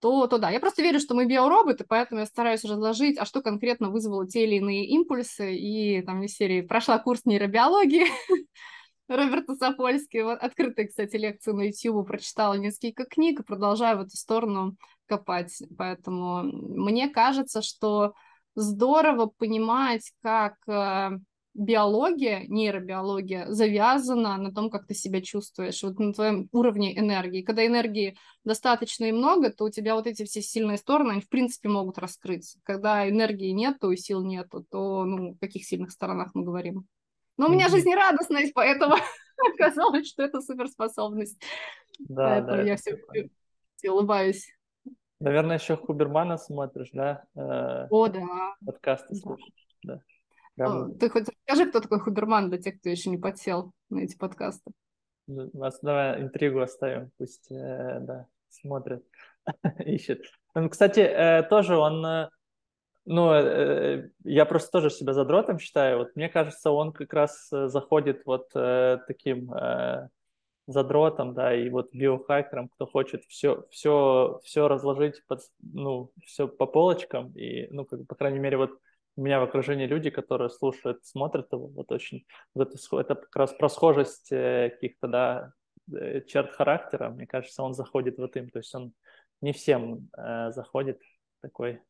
[0.00, 0.50] то, то да.
[0.50, 4.44] Я просто верю, что мы биороботы, поэтому я стараюсь разложить, а что конкретно вызвало те
[4.44, 5.54] или иные импульсы.
[5.54, 8.06] И там из серии прошла курс нейробиологии
[9.08, 10.18] Роберта Сапольски.
[10.18, 15.62] Вот открытые, кстати, лекции на YouTube, прочитала несколько книг и продолжаю в эту сторону копать.
[15.76, 18.14] Поэтому мне кажется, что
[18.54, 21.18] здорово понимать, как э,
[21.54, 27.42] биология, нейробиология завязана на том, как ты себя чувствуешь, вот на твоем уровне энергии.
[27.42, 31.28] Когда энергии достаточно и много, то у тебя вот эти все сильные стороны, они в
[31.28, 32.58] принципе могут раскрыться.
[32.62, 36.86] Когда энергии нет, то и сил нету, то ну, о каких сильных сторонах мы говорим?
[37.36, 38.96] Но у меня жизнерадостность, поэтому
[39.54, 41.40] оказалось, что это суперспособность.
[41.98, 42.98] Да, поэтому да, я все,
[43.76, 44.46] все улыбаюсь.
[45.18, 47.24] Наверное, еще Хубермана смотришь, да?
[47.34, 48.54] Э, о, да.
[48.64, 49.20] Подкасты да.
[49.20, 50.00] слушаешь, да.
[50.60, 50.94] Прям...
[50.98, 54.70] Ты хоть расскажи, кто такой Хуберман для тех, кто еще не подсел на эти подкасты.
[55.26, 59.02] Вас давай интригу оставим, пусть э, да, смотрит,
[59.86, 60.22] ищет.
[60.70, 62.28] Кстати, э, тоже он, э,
[63.06, 65.98] ну, э, я просто тоже себя задротом считаю.
[65.98, 70.08] Вот мне кажется, он как раз заходит вот э, таким э,
[70.66, 76.66] задротом, да, и вот биохакером, кто хочет все, все, все разложить, под, ну, все по
[76.66, 78.72] полочкам и, ну, как, по крайней мере, вот
[79.16, 83.36] у меня в окружении люди, которые слушают, смотрят его, вот очень, вот это, это как
[83.36, 85.52] раз про схожесть э, каких-то, да,
[85.92, 88.92] э, черт характера, мне кажется, он заходит в им, то есть он
[89.40, 91.00] не всем э, заходит
[91.42, 91.80] такой.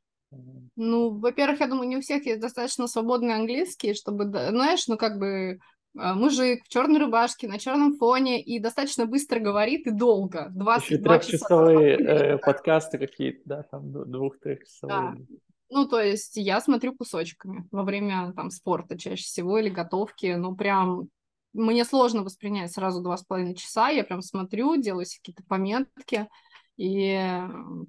[0.76, 5.18] Ну, во-первых, я думаю, не у всех есть достаточно свободный английский, чтобы, знаешь, ну как
[5.18, 5.58] бы
[5.98, 10.48] а, мужик в черной рубашке на черном фоне и достаточно быстро говорит и долго.
[10.50, 15.26] 22 Еще трехчасовые э, подкасты какие-то, да, там двух-трехчасовые.
[15.28, 15.36] Да.
[15.70, 20.34] Ну, то есть я смотрю кусочками во время там спорта чаще всего или готовки.
[20.34, 21.08] Ну, прям
[21.52, 23.88] мне сложно воспринять сразу два с половиной часа.
[23.88, 26.28] Я прям смотрю, делаю какие-то пометки.
[26.76, 27.40] И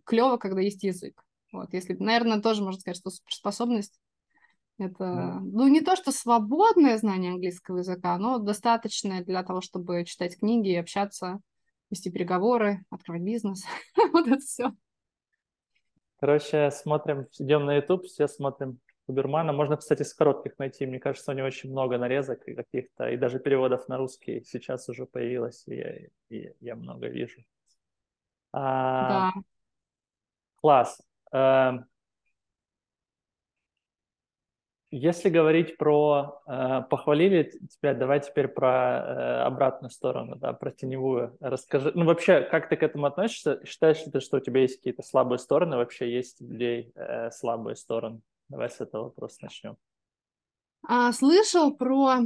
[0.03, 1.23] клево, когда есть язык.
[1.51, 3.99] Вот, если, наверное, тоже можно сказать, что суперспособность
[4.77, 5.39] это, mm.
[5.41, 10.73] ну, не то, что свободное знание английского языка, но достаточное для того, чтобы читать книги,
[10.73, 11.39] общаться,
[11.89, 13.63] вести переговоры, открывать бизнес.
[14.11, 14.71] вот это все.
[16.21, 19.53] Короче, смотрим, идем на YouTube, все смотрим Кубермана.
[19.53, 20.85] Можно, кстати, с коротких найти.
[20.85, 24.87] Мне кажется, у него очень много нарезок и каких-то, и даже переводов на русский сейчас
[24.87, 25.95] уже появилось, и я,
[26.29, 27.43] и я много вижу.
[28.53, 29.41] А, да.
[30.57, 31.01] Класс.
[31.31, 31.85] А,
[34.91, 41.37] если говорить про э, похвалили тебя, давай теперь про э, обратную сторону, да, про теневую.
[41.39, 43.65] Расскажи, ну вообще, как ты к этому относишься?
[43.65, 45.77] Считаешь ли ты, что у тебя есть какие-то слабые стороны?
[45.77, 48.19] Вообще есть у людей э, слабые стороны?
[48.49, 49.77] Давай с этого вопроса начнем.
[50.85, 52.17] А, слышал про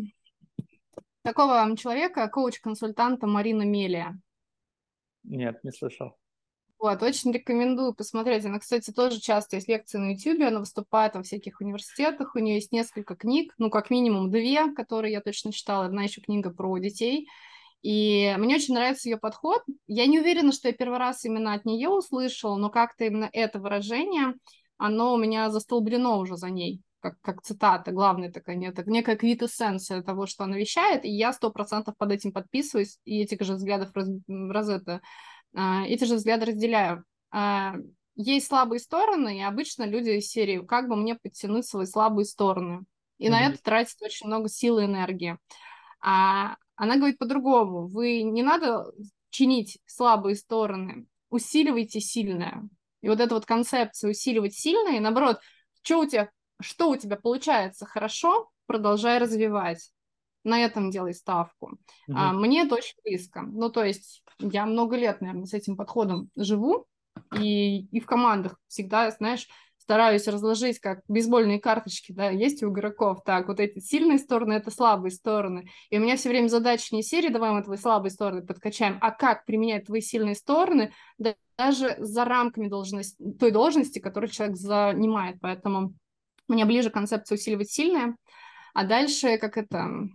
[1.21, 4.19] такого человека, коуч-консультанта Марина Мелия?
[5.23, 6.17] Нет, не слышал.
[6.86, 8.45] Вот, очень рекомендую посмотреть.
[8.45, 12.58] Она, кстати, тоже часто есть лекции на YouTube, она выступает во всяких университетах, у нее
[12.58, 16.78] есть несколько книг, ну, как минимум две, которые я точно читала, одна еще книга про
[16.78, 17.28] детей.
[17.82, 19.63] И мне очень нравится ее подход.
[19.88, 23.60] Я не уверена, что я первый раз именно от нее услышала, но как-то именно это
[23.60, 24.36] выражение,
[24.78, 30.04] оно у меня застолблено уже за ней, как, как цитата, главная такая, нет, некая квитэссенция
[30.04, 33.89] того, что она вещает, и я сто процентов под этим подписываюсь, и этих же взглядов
[33.95, 35.02] раз, раз это
[35.55, 37.05] эти же взгляды разделяю.
[37.31, 37.75] А,
[38.15, 42.85] есть слабые стороны, и обычно люди из серии «как бы мне подтянуть свои слабые стороны?»
[43.17, 43.29] И mm-hmm.
[43.29, 45.37] на это тратит очень много сил и энергии.
[46.01, 47.87] А она говорит по-другому.
[47.87, 48.85] Вы не надо
[49.29, 52.67] чинить слабые стороны, усиливайте сильное.
[53.01, 55.39] И вот эта вот концепция усиливать сильное, и наоборот,
[55.81, 59.91] что у тебя, что у тебя получается хорошо, продолжай развивать
[60.45, 61.77] на этом делай ставку.
[62.10, 62.13] Mm-hmm.
[62.15, 63.41] А, мне это очень близко.
[63.41, 66.88] Ну, то есть я много лет, наверное, с этим подходом живу,
[67.39, 69.47] и, и в командах всегда, знаешь,
[69.86, 74.71] стараюсь разложить как бейсбольные карточки, да, есть у игроков, так, вот эти сильные стороны, это
[74.71, 75.69] слабые стороны.
[75.91, 79.12] И у меня все время задача не серии, давай мы твои слабые стороны подкачаем, а
[79.12, 85.38] как применять твои сильные стороны да, даже за рамками должности, той должности, которую человек занимает.
[85.39, 85.93] Поэтому
[86.47, 88.17] мне ближе концепция усиливать сильное,
[88.73, 90.10] а дальше как это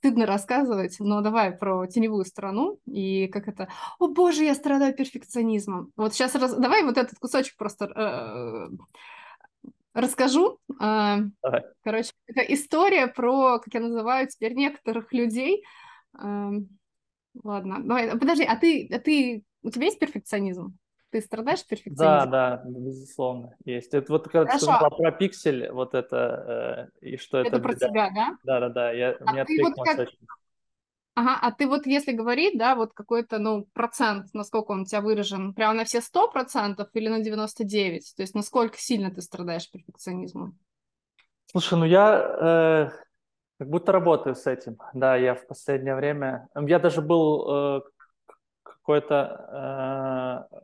[0.00, 5.92] стыдно рассказывать, но давай про теневую сторону и как это, о боже, я страдаю перфекционизмом.
[5.94, 6.56] Вот сейчас раз...
[6.56, 8.68] давай вот этот кусочек просто э,
[9.92, 10.58] расскажу.
[10.78, 11.64] А, Давай.
[11.84, 15.64] Короче, это история про, как я называю теперь, некоторых людей.
[16.14, 16.50] А,
[17.44, 20.78] ладно, давай, подожди, а ты, а ты, у тебя есть перфекционизм?
[21.10, 22.30] Ты страдаешь перфекционизмом?
[22.30, 23.92] Да, да, безусловно, есть.
[23.94, 24.66] Это вот когда Хорошо.
[24.66, 27.48] ты сказала про пиксель, вот это, э, и что это...
[27.48, 28.36] Это про тебя, да?
[28.44, 29.98] Да, да, да, я, а мне ты вот как...
[29.98, 30.18] очень.
[31.14, 35.00] Ага, а ты вот если говорить, да, вот какой-то, ну, процент, насколько он у тебя
[35.00, 38.14] выражен, прямо на все сто процентов или на 99?
[38.16, 40.56] То есть насколько сильно ты страдаешь перфекционизмом?
[41.46, 42.90] Слушай, ну я э,
[43.58, 44.78] как будто работаю с этим.
[44.94, 46.48] Да, я в последнее время...
[46.54, 47.80] Я даже был э,
[48.62, 50.48] какое-то...
[50.52, 50.60] Э,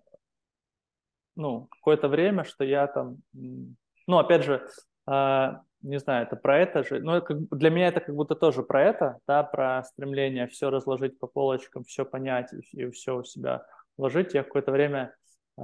[1.36, 3.18] ну, какое-то время, что я там...
[3.32, 4.66] Ну, опять же,
[5.08, 8.62] э, не знаю, это про это же, но как, для меня это как будто тоже
[8.62, 13.24] про это, да, про стремление все разложить по полочкам, все понять и, и все у
[13.24, 13.64] себя
[13.96, 14.34] вложить.
[14.34, 15.14] Я какое-то время
[15.58, 15.62] э,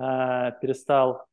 [0.61, 1.27] перестал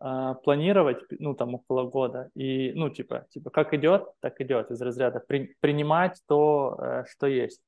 [0.00, 4.80] э, планировать, ну, там, около года, и, ну, типа, типа как идет, так идет, из
[4.80, 7.62] разряда при, принимать то, э, что есть.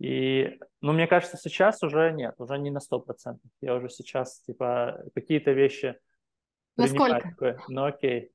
[0.00, 3.38] И, ну, мне кажется, сейчас уже нет, уже не на 100%.
[3.60, 5.96] Я уже сейчас, типа, какие-то вещи
[6.80, 7.28] Насколько?
[7.28, 8.32] Такой, ну, окей.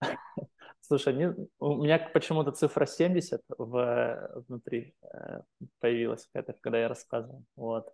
[0.80, 5.40] Слушай, не, у меня почему-то цифра 70 в, внутри э,
[5.80, 7.44] появилась, это, когда я рассказывал.
[7.56, 7.92] Вот.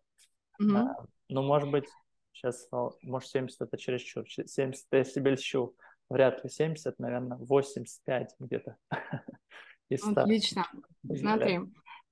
[0.63, 0.77] Mm-hmm.
[0.77, 1.89] А, ну, может быть,
[2.33, 2.69] сейчас,
[3.03, 4.25] может, 70 это чересчур.
[4.29, 5.75] 70 я себе льщу.
[6.09, 8.77] Вряд ли 70, наверное, 85 где-то.
[9.91, 10.67] Отлично.
[11.17, 11.61] Смотри,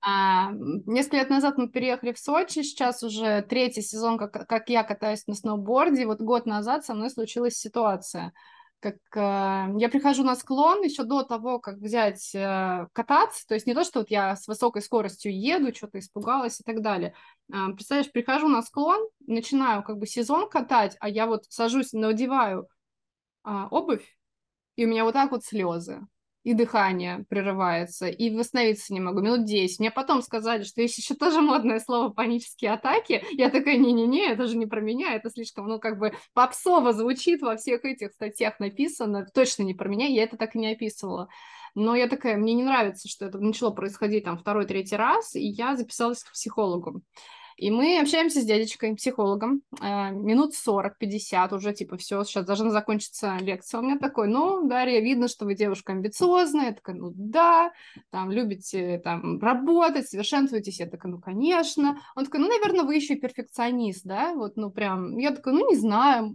[0.02, 4.82] а, несколько лет назад мы переехали в Сочи, сейчас уже третий сезон, как, как я
[4.82, 6.06] катаюсь на сноуборде.
[6.06, 8.32] Вот год назад со мной случилась ситуация–
[8.82, 13.66] как э, я прихожу на склон еще до того, как взять э, кататься, то есть
[13.66, 17.14] не то, что вот я с высокой скоростью еду, что-то испугалась и так далее.
[17.52, 22.66] Э, представляешь, прихожу на склон, начинаю как бы сезон катать, а я вот сажусь, надеваю
[23.44, 24.16] э, обувь,
[24.74, 26.00] и у меня вот так вот слезы
[26.44, 29.78] и дыхание прерывается, и восстановиться не могу, минут 10.
[29.78, 33.24] Мне потом сказали, что есть еще тоже модное слово «панические атаки».
[33.32, 37.42] Я такая, не-не-не, это же не про меня, это слишком, ну, как бы попсово звучит
[37.42, 41.28] во всех этих статьях написано, точно не про меня, я это так и не описывала.
[41.74, 45.76] Но я такая, мне не нравится, что это начало происходить там второй-третий раз, и я
[45.76, 47.02] записалась к психологу.
[47.56, 53.36] И мы общаемся с дядечкой, психологом, э, минут 40-50, уже типа все, сейчас должна закончиться
[53.40, 53.80] лекция.
[53.80, 56.66] У меня такой, ну, Дарья, видно, что вы девушка амбициозная.
[56.66, 57.72] Я такая, ну да,
[58.10, 60.80] там, любите там работать, совершенствуетесь.
[60.80, 62.00] Я такая, ну, конечно.
[62.16, 64.34] Он такой, ну, наверное, вы еще и перфекционист, да?
[64.34, 66.34] Вот, ну, прям, я такая, ну, не знаю,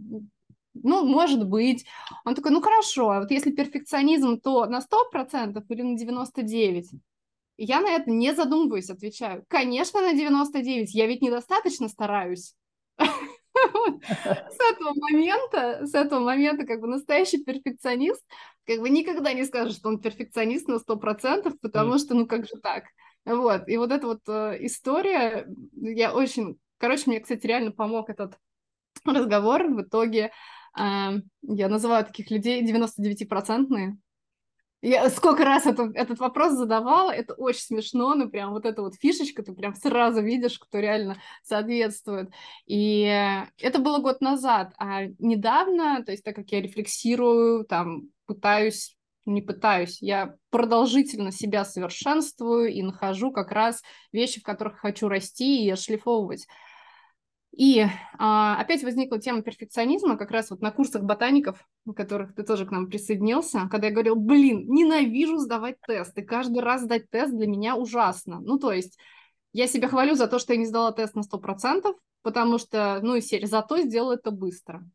[0.74, 1.84] ну, может быть.
[2.24, 7.00] Он такой, ну, хорошо, а вот если перфекционизм, то на 100% или на 99%?
[7.58, 9.44] Я на это не задумываюсь, отвечаю.
[9.48, 12.54] Конечно, на 99, я ведь недостаточно стараюсь.
[12.96, 18.22] С этого момента, с этого момента, как бы настоящий перфекционист,
[18.64, 22.60] как бы никогда не скажет, что он перфекционист на 100%, потому что, ну, как же
[22.62, 22.84] так?
[23.24, 26.58] Вот, и вот эта вот э, история, я очень...
[26.78, 28.38] Короче, мне, кстати, реально помог этот
[29.04, 29.64] разговор.
[29.64, 30.30] В итоге
[30.78, 31.10] э,
[31.42, 33.96] я называю таких людей 99-процентные,
[34.80, 38.94] я сколько раз это, этот вопрос задавала, это очень смешно, ну прям вот эта вот
[38.94, 42.30] фишечка, ты прям сразу видишь, кто реально соответствует.
[42.66, 43.02] И
[43.58, 48.94] это было год назад, а недавно, то есть так как я рефлексирую, там пытаюсь
[49.28, 55.64] не пытаюсь, я продолжительно себя совершенствую и нахожу как раз вещи, в которых хочу расти
[55.64, 56.46] и отшлифовывать.
[57.58, 57.84] И
[58.18, 62.64] а, опять возникла тема перфекционизма, как раз вот на курсах ботаников, на которых ты тоже
[62.64, 67.48] к нам присоединился, когда я говорил, блин, ненавижу сдавать тесты, каждый раз сдать тест для
[67.48, 68.38] меня ужасно.
[68.38, 68.96] Ну, то есть
[69.52, 73.16] я себя хвалю за то, что я не сдала тест на 100%, потому что, ну,
[73.16, 74.88] и серия, зато сделала это быстро.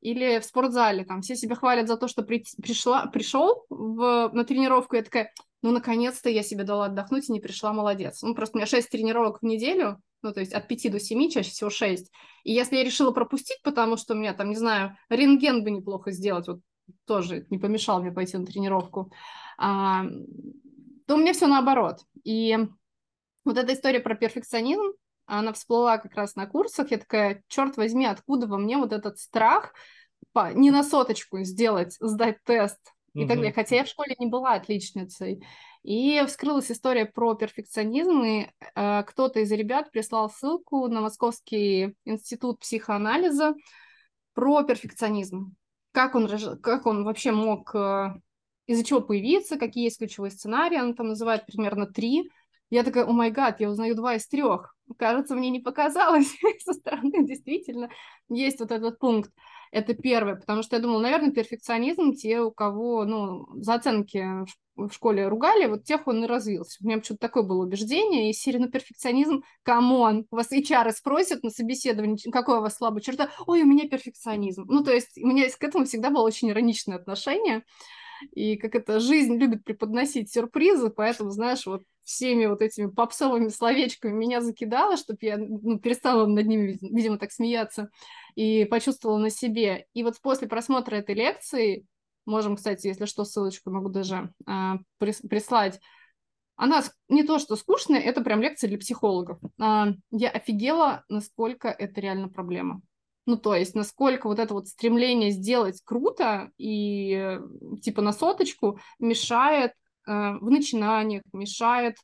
[0.00, 4.44] Или в спортзале, там, все себя хвалят за то, что при, пришла, пришел в, на
[4.44, 8.22] тренировку, я такая, ну, наконец-то я себе дала отдохнуть и не пришла, молодец.
[8.22, 11.30] Ну, просто у меня 6 тренировок в неделю, ну, то есть от 5 до 7,
[11.30, 12.10] чаще всего 6.
[12.44, 16.10] И если я решила пропустить, потому что у меня там, не знаю, рентген бы неплохо
[16.10, 16.60] сделать, вот
[17.06, 19.12] тоже не помешал мне пойти на тренировку,
[19.58, 20.04] а,
[21.06, 22.00] то у меня все наоборот.
[22.24, 22.56] И
[23.44, 24.92] вот эта история про перфекционизм,
[25.26, 29.18] она всплыла как раз на курсах, я такая, черт возьми, откуда во мне вот этот
[29.18, 29.74] страх
[30.32, 32.78] по, не на соточку сделать, сдать тест
[33.14, 33.52] и так далее.
[33.52, 35.42] Хотя я в школе не была отличницей.
[35.88, 42.60] И вскрылась история про перфекционизм, и э, кто-то из ребят прислал ссылку на Московский институт
[42.60, 43.54] психоанализа
[44.34, 45.54] про перфекционизм.
[45.92, 46.28] Как он,
[46.60, 48.08] как он вообще мог, э,
[48.66, 52.30] из-за чего появиться, какие есть ключевые сценарии, он там называет примерно три.
[52.68, 54.76] Я такая, oh my god, я узнаю два из трех.
[54.98, 56.36] Кажется, мне не показалось
[56.66, 57.88] со стороны, действительно,
[58.28, 59.32] есть вот этот пункт.
[59.70, 64.24] Это первое, потому что я думала, наверное, перфекционизм те, у кого, ну, за оценки
[64.76, 66.78] в школе ругали, вот тех он и развился.
[66.82, 71.42] У меня почему-то такое было убеждение, и серии, ну, перфекционизм, come on, вас HR спросят
[71.42, 74.64] на собеседовании, какое у вас слабая черта, ой, у меня перфекционизм.
[74.68, 77.64] Ну, то есть у меня к этому всегда было очень ироничное отношение,
[78.32, 84.12] и как это жизнь любит преподносить сюрпризы, поэтому, знаешь, вот всеми вот этими попсовыми словечками
[84.12, 87.90] меня закидало, чтобы я ну, перестала над ними, видимо, так смеяться,
[88.38, 89.86] и почувствовала на себе.
[89.94, 91.86] И вот после просмотра этой лекции
[92.28, 95.80] Можем, кстати, если что, ссылочку могу даже э, прислать.
[96.56, 99.38] Она не то, что скучная, это прям лекция для психологов.
[99.58, 102.82] Э, я офигела, насколько это реально проблема.
[103.24, 107.38] Ну, то есть, насколько вот это вот стремление сделать круто и
[107.80, 109.72] типа на соточку мешает
[110.06, 111.96] э, в начинаниях, мешает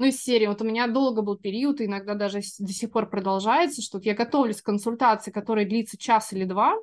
[0.00, 3.10] ну, из серии, вот у меня долго был период, и иногда даже до сих пор
[3.10, 6.74] продолжается, что я готовлюсь к консультации, которая длится час или два,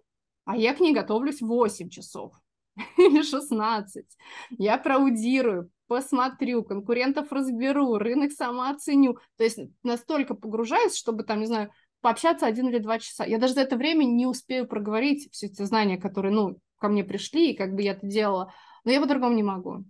[0.46, 2.34] а я к ней готовлюсь 8 часов.
[2.98, 4.06] или 16.
[4.60, 9.18] Я проаудирую, посмотрю, конкурентов разберу, рынок сама оценю.
[9.36, 13.26] То есть настолько погружаюсь, чтобы там, не знаю, пообщаться один или два часа.
[13.26, 17.04] Я даже за это время не успею проговорить все эти знания, которые, ну, ко мне
[17.04, 18.54] пришли, и как бы я это делала.
[18.84, 19.86] Но я по-другому не могу.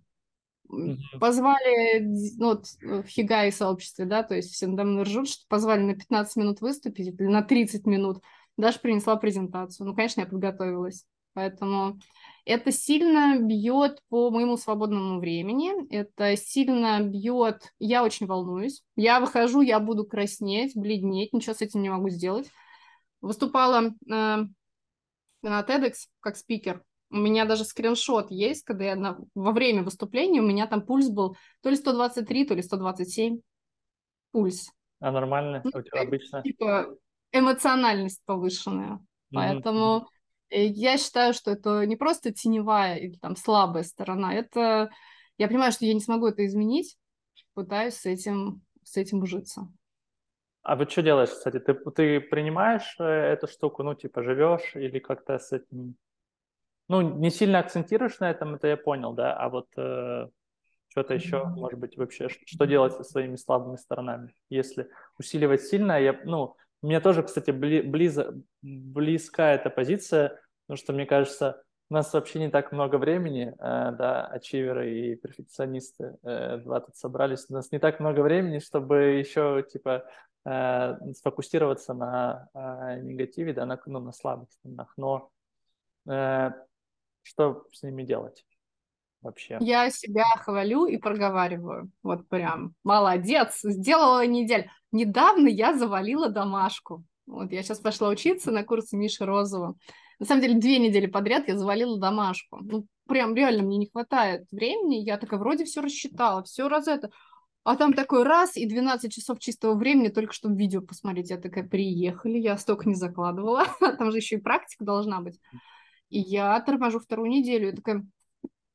[1.19, 1.99] Позвали,
[2.37, 5.95] ну, вот в Хигай сообществе, да, то есть все надо мной ржут, что позвали на
[5.95, 8.21] 15 минут выступить или на 30 минут.
[8.57, 9.87] Даже принесла презентацию.
[9.87, 11.05] Ну, конечно, я подготовилась.
[11.33, 11.99] Поэтому
[12.45, 19.61] это сильно бьет по моему свободному времени, это сильно бьет, я очень волнуюсь, я выхожу,
[19.61, 22.49] я буду краснеть, бледнеть, ничего с этим не могу сделать.
[23.21, 24.47] Выступала э, на
[25.43, 30.45] TEDx как спикер, у меня даже скриншот есть, когда я на, во время выступления, у
[30.45, 33.39] меня там пульс был то ли 123, то ли 127
[34.31, 34.71] пульс.
[34.99, 35.61] А нормально?
[35.63, 36.41] Ну, обычно?
[36.41, 36.95] Типа
[37.31, 38.95] эмоциональность повышенная.
[38.95, 38.99] Mm-hmm.
[39.33, 40.07] Поэтому
[40.49, 44.89] я считаю, что это не просто теневая или там слабая сторона, это
[45.37, 46.97] я понимаю, что я не смогу это изменить,
[47.53, 49.67] пытаюсь с этим, с этим ужиться.
[50.63, 51.59] А вот что делаешь, кстати?
[51.59, 55.95] Ты, ты принимаешь э, эту штуку, ну, типа, живешь или как-то с этим...
[56.89, 60.27] Ну, не сильно акцентируешь на этом, это я понял, да, а вот э,
[60.87, 64.33] что-то еще, может быть, вообще, что делать со своими слабыми сторонами?
[64.49, 70.93] Если усиливать сильно, я, ну, мне тоже, кстати, бли, близо, близка эта позиция, потому что,
[70.93, 76.57] мне кажется, у нас вообще не так много времени, э, да, ачиверы и перфекционисты, э,
[76.57, 80.05] два тут собрались, у нас не так много времени, чтобы еще, типа,
[80.45, 85.29] э, сфокусироваться на э, негативе, да, на, ну, на слабых сторонах, но
[86.09, 86.51] э,
[87.27, 88.45] что с ними делать?
[89.21, 89.57] вообще?
[89.59, 91.91] Я себя хвалю и проговариваю.
[92.03, 92.73] Вот прям.
[92.83, 94.69] Молодец, сделала неделю.
[94.91, 97.03] Недавно я завалила домашку.
[97.25, 99.75] Вот я сейчас пошла учиться на курсы Миши Розова.
[100.19, 102.59] На самом деле, две недели подряд я завалила домашку.
[102.61, 104.95] Ну, прям реально мне не хватает времени.
[104.95, 107.11] Я такая вроде все рассчитала, все раз это.
[107.63, 111.29] А там такой раз и 12 часов чистого времени только чтобы видео посмотреть.
[111.29, 113.65] Я такая, приехали, я столько не закладывала.
[113.97, 115.37] Там же еще и практика должна быть.
[116.09, 117.67] Я торможу вторую неделю.
[117.67, 118.05] Я такая,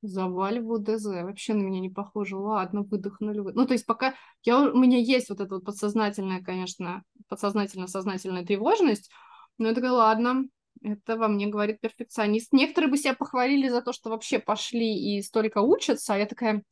[0.02, 1.06] Заваливаю ДЗ.
[1.22, 2.36] Вообще на меня не похоже.
[2.36, 3.38] Ладно, выдохнули.
[3.38, 3.52] Вы...
[3.52, 9.10] Ну, то есть пока я, у меня есть вот эта вот подсознательная, конечно, подсознательно-сознательная тревожность,
[9.58, 10.48] но я такая, ладно,
[10.82, 12.52] это во мне говорит перфекционист.
[12.52, 16.64] Некоторые бы себя похвалили за то, что вообще пошли и столько учатся, а я такая,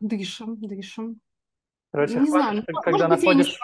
[0.00, 1.20] дышим, дышим.
[1.90, 3.58] Короче, не знаю, ну, когда, находишь,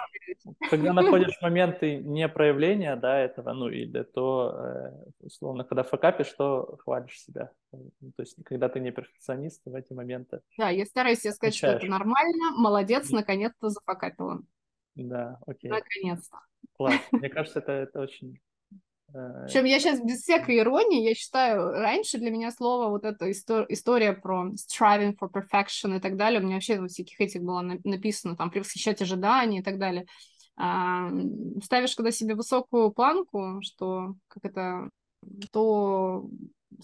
[0.71, 7.21] когда находишь моменты непроявления, да, этого, ну, или то, э, условно, когда факапишь, что хвалишь
[7.21, 7.51] себя.
[7.73, 10.41] Ну, то есть, когда ты не перфекционист, в эти моменты.
[10.57, 14.41] Да, я стараюсь себе сказать, что это нормально, молодец, наконец-то зафакапила.
[14.95, 15.71] Да, окей.
[15.71, 16.39] Наконец-то.
[16.77, 16.95] Класс.
[17.13, 18.41] Мне кажется, это, это очень
[19.15, 23.67] причем я сейчас без всякой иронии, я считаю, раньше для меня слово вот эта истор-
[23.69, 27.61] история про striving for perfection и так далее, у меня вообще во всяких этих было
[27.85, 30.07] написано, там, превосхищать ожидания и так далее.
[30.57, 31.11] А,
[31.63, 34.91] ставишь когда себе высокую планку, что как это,
[35.53, 36.29] то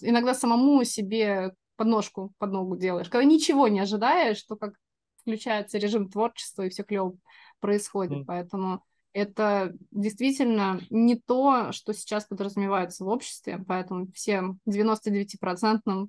[0.01, 3.09] иногда самому себе подножку под ногу делаешь.
[3.09, 4.75] Когда ничего не ожидаешь, то как
[5.21, 7.15] включается режим творчества, и все клево
[7.61, 8.21] происходит.
[8.21, 8.25] Mm.
[8.27, 8.83] Поэтому
[9.13, 16.09] это действительно не то, что сейчас подразумевается в обществе, поэтому всем 99-процентным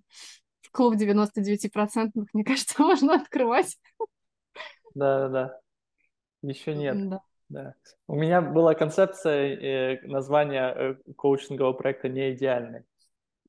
[0.71, 1.71] клуб 99
[2.33, 3.77] мне кажется, можно открывать.
[4.93, 5.59] Да, да, да.
[6.41, 7.09] Еще нет.
[7.09, 7.21] Да.
[7.49, 7.75] Да.
[8.07, 12.83] У меня была концепция э, названия э, коучингового проекта «Не идеальный».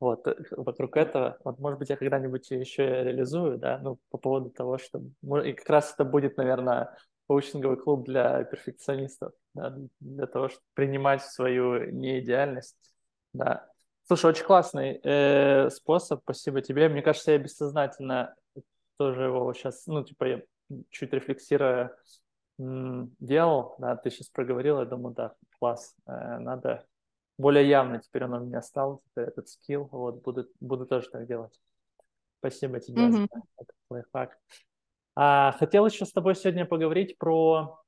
[0.00, 4.50] Вот, э, вокруг этого, вот, может быть, я когда-нибудь еще реализую, да, ну, по поводу
[4.50, 5.00] того, что,
[5.44, 6.96] и как раз это будет, наверное,
[7.26, 12.76] коучинговый клуб для перфекционистов, да, для того, чтобы принимать свою неидеальность
[13.32, 13.68] Да.
[14.06, 16.88] Слушай, очень классный э, способ, спасибо тебе.
[16.88, 18.34] Мне кажется, я бессознательно
[18.96, 20.42] тоже его сейчас, ну, типа, я
[20.90, 21.96] чуть рефлексируя
[22.58, 26.84] делал, да, ты сейчас проговорил, я думаю, да, класс, э, надо
[27.38, 31.58] более явно теперь он у меня стал, этот скилл, вот, буду, буду тоже так делать.
[32.38, 33.12] Спасибо тебе mm-hmm.
[33.12, 34.38] за этот лайфхак.
[35.14, 37.78] А, хотел еще с тобой сегодня поговорить про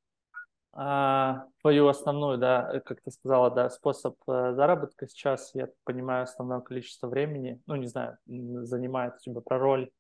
[0.73, 6.61] а, твою основную, да, как ты сказала, да, способ а, заработка сейчас, я понимаю, основное
[6.61, 9.91] количество времени, ну, не знаю, занимает типа про роль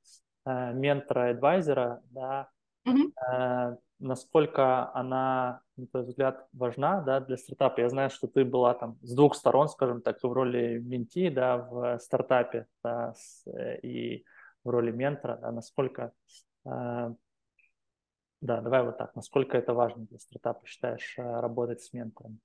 [0.44, 2.48] а, ментора, адвайзера, да,
[2.86, 3.12] mm-hmm.
[3.16, 7.80] а, насколько она, на твой взгляд, важна да, для стартапа?
[7.80, 11.58] Я знаю, что ты была там с двух сторон, скажем так, в роли менти да,
[11.58, 14.24] в стартапе да, с, э, и
[14.62, 15.38] в роли ментора.
[15.40, 21.82] Да, насколько, э, да, давай вот так, насколько это важно для стартапа, считаешь, э, работать
[21.82, 22.40] с ментором?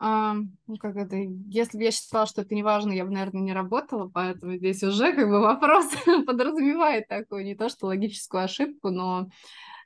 [0.00, 0.34] А,
[0.66, 3.52] ну, как это, если бы я считала, что это не важно, я бы, наверное, не
[3.52, 5.86] работала, поэтому здесь уже как бы вопрос
[6.26, 9.28] подразумевает такую не то что логическую ошибку, но а,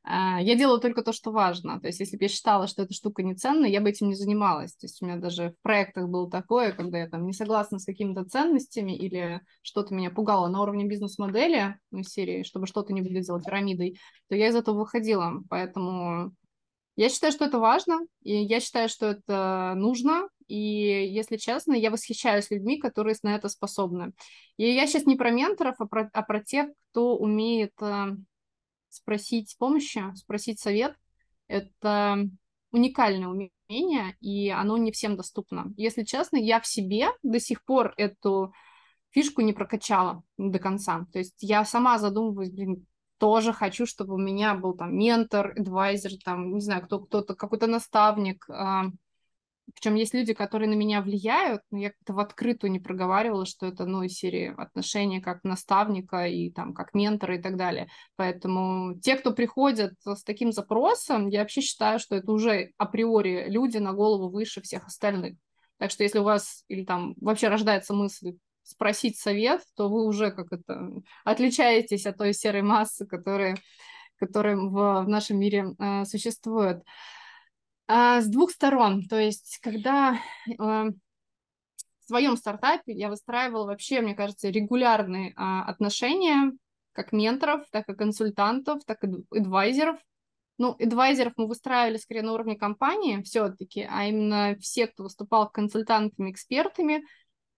[0.04, 1.80] я делаю только то, что важно.
[1.80, 4.14] То есть, если бы я считала, что эта штука не ценная, я бы этим не
[4.14, 4.74] занималась.
[4.74, 7.84] То есть, у меня даже в проектах было такое, когда я там не согласна с
[7.84, 13.40] какими-то ценностями или что-то меня пугало на уровне бизнес-модели, ну, серии, чтобы что-то не выглядело
[13.40, 13.98] пирамидой,
[14.28, 15.42] то я из этого выходила.
[15.48, 16.34] Поэтому
[16.96, 21.90] я считаю, что это важно, и я считаю, что это нужно, и, если честно, я
[21.90, 24.12] восхищаюсь людьми, которые на это способны.
[24.58, 28.16] И я сейчас не про менторов, а про, а про тех, кто умеет э,
[28.92, 30.94] спросить помощи, спросить совет.
[31.48, 32.28] Это
[32.70, 35.72] уникальное умение, и оно не всем доступно.
[35.76, 38.52] Если честно, я в себе до сих пор эту
[39.10, 41.06] фишку не прокачала до конца.
[41.12, 42.86] То есть я сама задумываюсь, блин,
[43.18, 47.66] тоже хочу, чтобы у меня был там ментор, адвайзер, там, не знаю, кто, кто-то, какой-то
[47.66, 48.46] наставник.
[49.74, 53.66] Причем есть люди, которые на меня влияют, но я как-то в открытую не проговаривала, что
[53.66, 57.88] это, ну, из серии отношения как наставника и там как ментора и так далее.
[58.16, 63.78] Поэтому те, кто приходят с таким запросом, я вообще считаю, что это уже априори люди
[63.78, 65.36] на голову выше всех остальных.
[65.78, 70.30] Так что если у вас или там вообще рождается мысль спросить совет, то вы уже
[70.30, 70.90] как это
[71.24, 73.56] отличаетесь от той серой массы, которая,
[74.16, 76.82] которая в, в нашем мире э, существует.
[77.86, 80.18] А, с двух сторон, то есть когда
[80.48, 80.94] э, в
[82.06, 86.52] своем стартапе я выстраивала вообще, мне кажется, регулярные э, отношения
[86.92, 89.98] как менторов, так и консультантов, так и адвайзеров.
[90.58, 96.30] Ну, адвайзеров мы выстраивали скорее на уровне компании все-таки, а именно все, кто выступал консультантами,
[96.30, 97.02] экспертами,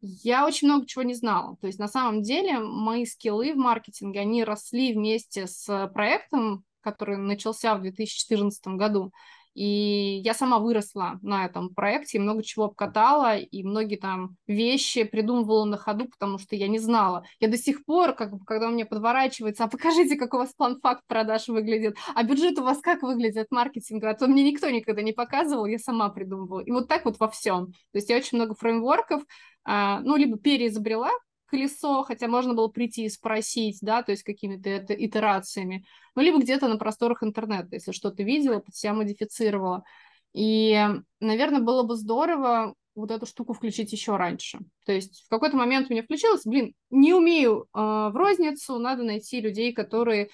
[0.01, 1.57] я очень много чего не знала.
[1.61, 7.17] То есть на самом деле мои скиллы в маркетинге, они росли вместе с проектом, который
[7.17, 9.13] начался в 2014 году.
[9.55, 15.65] И я сама выросла на этом проекте, много чего обкатала, и многие там вещи придумывала
[15.65, 17.25] на ходу, потому что я не знала.
[17.41, 20.81] Я до сих пор, как, когда у меня подворачивается, а покажите, как у вас план
[20.81, 25.03] факт продаж выглядит, а бюджет у вас как выглядит маркетинга, а то мне никто никогда
[25.03, 26.61] не показывал, я сама придумывала.
[26.61, 27.67] И вот так вот во всем.
[27.67, 29.23] То есть я очень много фреймворков,
[29.65, 31.11] а, ну, либо переизобрела
[31.47, 35.85] колесо, хотя можно было прийти и спросить, да, то есть какими-то итерациями,
[36.15, 39.85] ну, либо где-то на просторах интернета, если что-то видела, под себя модифицировала.
[40.33, 40.77] И,
[41.21, 44.61] наверное, было бы здорово вот эту штуку включить еще раньше.
[44.85, 49.03] То есть в какой-то момент у меня включилось, блин, не умею э, в розницу, надо
[49.03, 50.31] найти людей, которые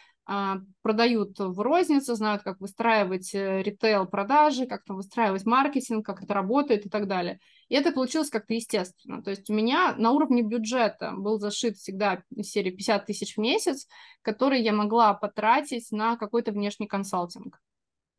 [0.82, 6.86] продают в рознице, знают, как выстраивать э, ритейл-продажи, как там выстраивать маркетинг, как это работает
[6.86, 7.40] и так далее.
[7.68, 9.22] И это получилось как-то естественно.
[9.22, 13.88] То есть у меня на уровне бюджета был зашит всегда серия 50 тысяч в месяц,
[14.22, 17.60] который я могла потратить на какой-то внешний консалтинг.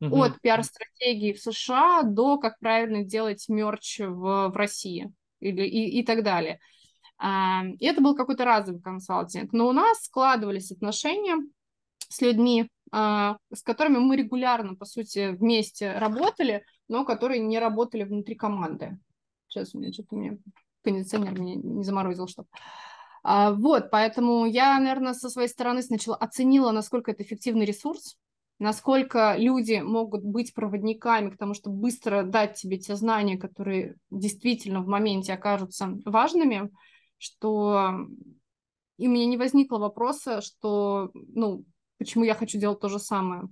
[0.02, 0.26] Uh-huh.
[0.26, 6.04] От пиар-стратегии в США до как правильно делать мерч в, в России или, и, и
[6.04, 6.58] так далее.
[7.16, 9.52] А, и это был какой-то разовый консалтинг.
[9.52, 11.36] Но у нас складывались отношения
[12.08, 18.04] с людьми, а, с которыми мы регулярно, по сути, вместе работали, но которые не работали
[18.04, 18.98] внутри команды.
[19.48, 20.38] Сейчас у меня что-то мне
[20.82, 22.44] кондиционер меня не заморозил, что
[23.22, 28.16] а, вот, поэтому я, наверное, со своей стороны сначала оценила, насколько это эффективный ресурс,
[28.58, 34.82] насколько люди могут быть проводниками к тому, чтобы быстро дать тебе те знания, которые действительно
[34.82, 36.70] в моменте окажутся важными,
[37.18, 38.06] что
[38.98, 41.64] и у меня не возникло вопроса, что, ну,
[42.02, 43.44] Почему я хочу делать то же самое?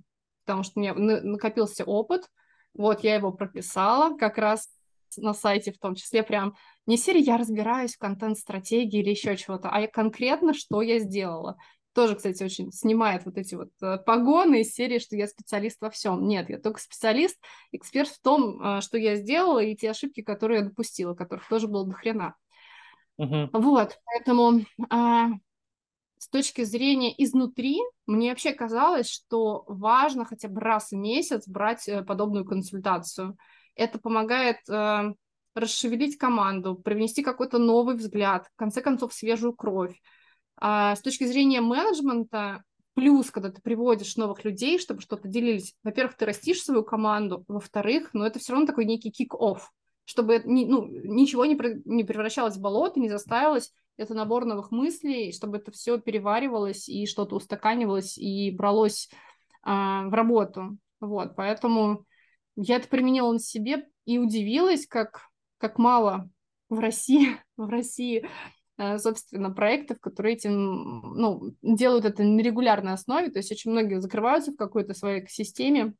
[0.43, 2.29] Потому что у меня накопился опыт,
[2.73, 4.67] вот я его прописала как раз
[5.15, 6.53] на сайте в том числе прям
[6.85, 11.55] не серии я разбираюсь в контент-стратегии или еще чего-то, а конкретно что я сделала.
[11.93, 15.89] тоже, кстати, очень снимает вот эти вот э, погоны из серии, что я специалист во
[15.89, 16.27] всем.
[16.27, 17.37] Нет, я только специалист,
[17.71, 21.69] эксперт в том, э, что я сделала, и те ошибки, которые я допустила, которых тоже
[21.69, 22.35] было до хрена.
[23.17, 23.49] Uh-huh.
[23.53, 25.29] Вот, поэтому а,
[26.21, 31.89] с точки зрения изнутри, мне вообще казалось, что важно хотя бы раз в месяц брать
[31.89, 33.35] э, подобную консультацию.
[33.73, 35.15] Это помогает э,
[35.55, 39.99] расшевелить команду, привнести какой-то новый взгляд, в конце концов, свежую кровь.
[40.57, 42.63] А с точки зрения менеджмента,
[42.93, 48.11] плюс, когда ты приводишь новых людей, чтобы что-то делились, во-первых, ты растишь свою команду, во-вторых,
[48.13, 49.61] ну, это все равно такой некий kick-off,
[50.05, 55.57] чтобы ну, ничего не, не превращалось в болото, не заставилось, это набор новых мыслей, чтобы
[55.57, 59.09] это все переваривалось и что-то устаканивалось и бралось
[59.63, 60.77] а, в работу.
[60.99, 62.05] Вот, поэтому
[62.55, 65.21] я это применила на себе и удивилась, как,
[65.57, 66.29] как мало
[66.69, 68.27] в России, в России,
[68.77, 74.01] а, собственно, проектов, которые этим, ну, делают это на регулярной основе, то есть очень многие
[74.01, 75.93] закрываются в какой-то своей системе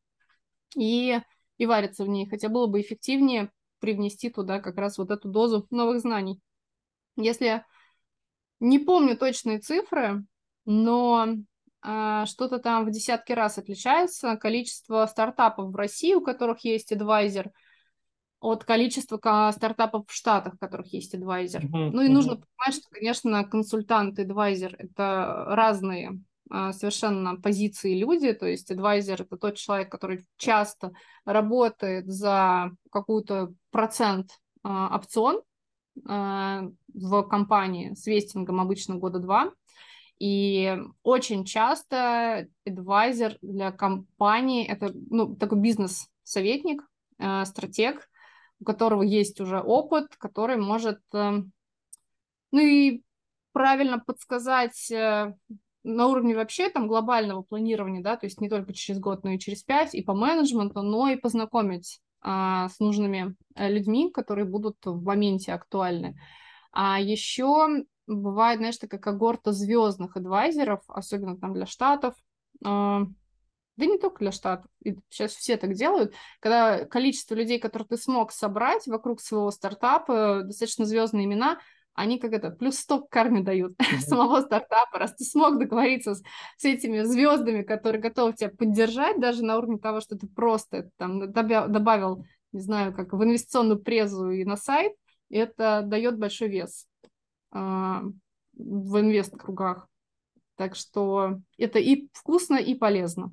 [0.75, 1.19] и,
[1.57, 5.67] и варятся в ней, хотя было бы эффективнее привнести туда как раз вот эту дозу
[5.69, 6.39] новых знаний.
[7.17, 7.63] Если
[8.61, 10.23] не помню точные цифры,
[10.65, 11.35] но
[11.81, 17.51] а, что-то там в десятки раз отличается количество стартапов в России, у которых есть адвайзер,
[18.39, 21.65] от количества стартапов в Штатах, у которых есть адвайзер.
[21.65, 21.89] Mm-hmm.
[21.91, 28.31] Ну и нужно понимать, что, конечно, консультант и адвайзер— это разные а, совершенно позиции люди,
[28.33, 30.91] то есть адвайзер— это тот человек, который часто
[31.25, 35.50] работает за какую-то процент а, опцион, Э,
[35.95, 39.51] в компании с вестингом обычно года два.
[40.21, 46.83] И очень часто адвайзер для компании это ну, такой бизнес-советник,
[47.17, 48.07] э, стратег,
[48.59, 51.41] у которого есть уже опыт, который может э,
[52.51, 53.01] ну и
[53.51, 55.33] правильно подсказать э,
[55.83, 59.39] на уровне вообще там глобального планирования, да, то есть не только через год, но и
[59.39, 65.03] через пять, и по менеджменту, но и познакомить с нужными э, людьми, которые будут в
[65.03, 66.19] моменте актуальны.
[66.71, 72.15] А еще бывает, знаешь, такая когорта звездных адвайзеров, особенно там для штатов,
[72.63, 73.03] а,
[73.77, 74.69] да не только для штатов,
[75.09, 80.85] сейчас все так делают, когда количество людей, которых ты смог собрать вокруг своего стартапа, достаточно
[80.85, 81.59] звездные имена,
[81.93, 83.99] они как это, плюс 100 к карме дают mm-hmm.
[83.99, 86.23] самого стартапа, раз ты смог договориться с,
[86.57, 91.31] с этими звездами, которые готовы тебя поддержать, даже на уровне того, что ты просто там
[91.31, 94.93] добавил, не знаю, как в инвестиционную презу и на сайт,
[95.29, 96.85] это дает большой вес
[97.53, 99.87] э, в инвест-кругах.
[100.55, 103.31] Так что это и вкусно, и полезно.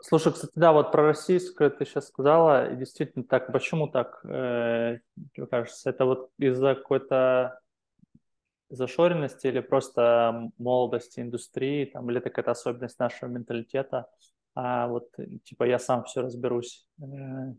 [0.00, 4.98] Слушай, кстати, да, вот про российскую ты сейчас сказала, и действительно так, почему так, э,
[5.36, 7.60] мне кажется, это вот из-за какой-то
[8.70, 14.08] зашоренности или просто молодости индустрии, там, или это какая-то особенность нашего менталитета,
[14.54, 15.10] а вот,
[15.44, 16.86] типа, я сам все разберусь.
[17.00, 17.54] Э.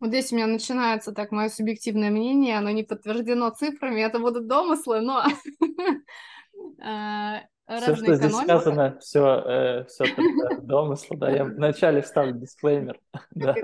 [0.00, 4.48] Вот здесь у меня начинается так мое субъективное мнение, оно не подтверждено цифрами, это будут
[4.48, 5.24] домыслы, но
[6.82, 7.40] э,
[7.78, 10.04] все, что здесь сказано, все, э, все
[10.62, 12.98] домыслы, да, я вначале вставлю дисклеймер.
[13.30, 13.54] да.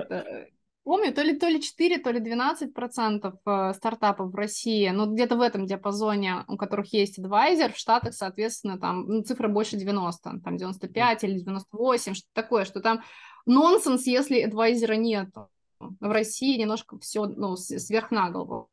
[0.87, 5.13] Помню, то ли, то ли 4, то ли 12 процентов э, стартапов в России, ну,
[5.13, 9.75] где-то в этом диапазоне, у которых есть адвайзер, в Штатах, соответственно, там ну, цифра больше
[9.75, 13.01] 90, там 95 или 98, что такое, что там
[13.45, 15.27] нонсенс, если адвайзера нет.
[15.79, 18.69] В России немножко все ну, сверх на голову.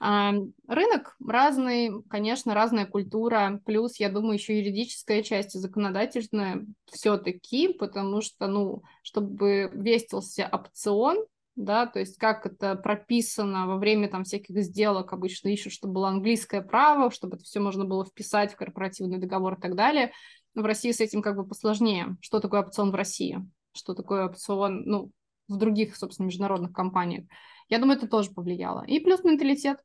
[0.00, 8.20] Рынок разный, конечно, разная культура, плюс, я думаю, еще юридическая часть и законодательная все-таки, потому
[8.20, 11.26] что, ну, чтобы вестился опцион,
[11.56, 16.08] да, то есть как это прописано во время там всяких сделок, обычно ищут, чтобы было
[16.08, 20.12] английское право, чтобы это все можно было вписать в корпоративный договор и так далее.
[20.54, 22.16] Но в России с этим как бы посложнее.
[22.20, 23.44] Что такое опцион в России?
[23.72, 25.10] Что такое опцион, ну,
[25.48, 27.24] в других, собственно, международных компаниях?
[27.68, 28.84] Я думаю, это тоже повлияло.
[28.86, 29.78] И плюс менталитет.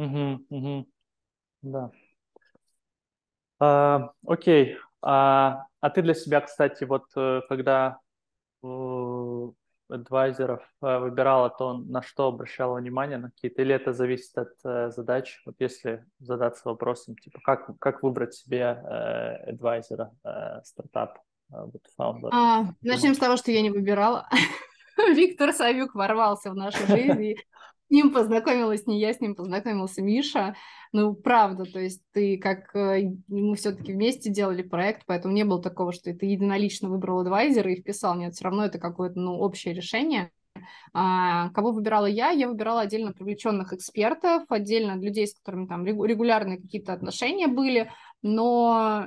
[0.00, 0.86] Угу, угу.
[1.62, 1.90] Да.
[3.58, 4.78] А, окей.
[5.02, 7.98] А, а ты для себя, кстати, вот э, когда
[8.64, 9.54] uh,
[9.88, 14.90] адвайзеров э, выбирала, то на что обращала внимание, на какие-то, или это зависит от uh,
[14.90, 15.42] задач?
[15.44, 21.18] Вот если задаться вопросом, типа, как, как выбрать себе uh, адвайзера, uh, стартап,
[21.50, 22.30] вот фаундер?
[22.32, 24.28] А, начнем с того, что я не выбирала.
[25.14, 27.36] Виктор Савюк ворвался в нашу жизнь
[27.79, 30.54] с ним познакомилась не я, с ним познакомился Миша.
[30.92, 32.74] Ну, правда, то есть ты как...
[32.74, 37.72] Э, мы все-таки вместе делали проект, поэтому не было такого, что ты единолично выбрал адвайзера
[37.72, 38.16] и вписал.
[38.16, 40.30] Нет, все равно это какое-то, ну, общее решение.
[40.92, 42.30] А, кого выбирала я?
[42.30, 47.90] Я выбирала отдельно привлеченных экспертов, отдельно людей, с которыми там регулярные какие-то отношения были,
[48.22, 49.06] но,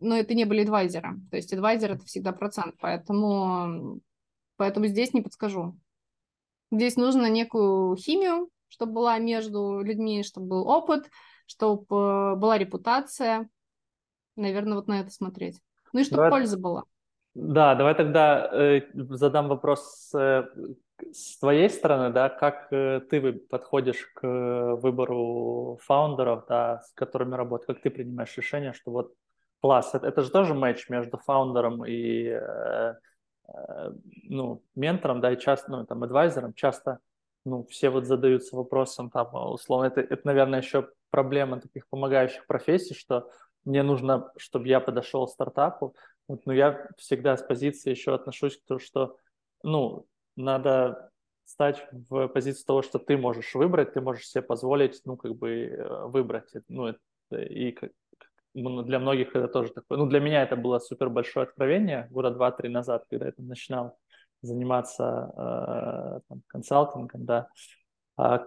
[0.00, 1.20] но это не были адвайзеры.
[1.30, 4.00] То есть адвайзер это всегда процент, поэтому,
[4.56, 5.76] поэтому здесь не подскажу.
[6.70, 11.10] Здесь нужно некую химию, чтобы была между людьми, чтобы был опыт,
[11.46, 13.48] чтобы э, была репутация.
[14.36, 15.60] Наверное, вот на это смотреть.
[15.92, 16.84] Ну и чтобы давай, польза была.
[17.34, 20.44] Да, давай тогда э, задам вопрос э,
[21.12, 27.66] с твоей стороны, да, как э, ты подходишь к выбору фаундеров, да, с которыми работать,
[27.66, 29.14] как ты принимаешь решение, что вот
[29.60, 32.94] класс, это, это же тоже матч между фаундером и э, э,
[34.24, 37.00] ну, ментором, да, и часто, ну, там, адвайзером, часто
[37.44, 42.94] ну, все вот задаются вопросом, там, условно, это, это, наверное, еще проблема таких помогающих профессий,
[42.94, 43.30] что
[43.64, 45.96] мне нужно, чтобы я подошел к стартапу,
[46.28, 49.16] вот, но я всегда с позиции еще отношусь к тому, что,
[49.62, 51.10] ну, надо
[51.44, 55.50] стать в позицию того, что ты можешь выбрать, ты можешь себе позволить, ну, как бы
[55.50, 57.00] э, выбрать, ну, это,
[57.32, 57.88] и ну,
[58.54, 62.68] для многих это тоже такое, ну, для меня это было супер большое откровение года два-три
[62.68, 63.98] назад, когда я там начинал
[64.42, 67.48] заниматься э, там, консалтингом, да.
[68.16, 68.46] А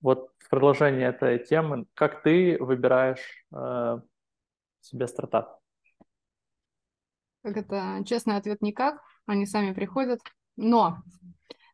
[0.00, 4.00] вот в продолжение этой темы, как ты выбираешь э,
[4.80, 5.58] себе стартап?
[7.42, 8.02] Как это?
[8.04, 9.00] Честный ответ никак.
[9.26, 10.20] Они сами приходят.
[10.56, 10.98] Но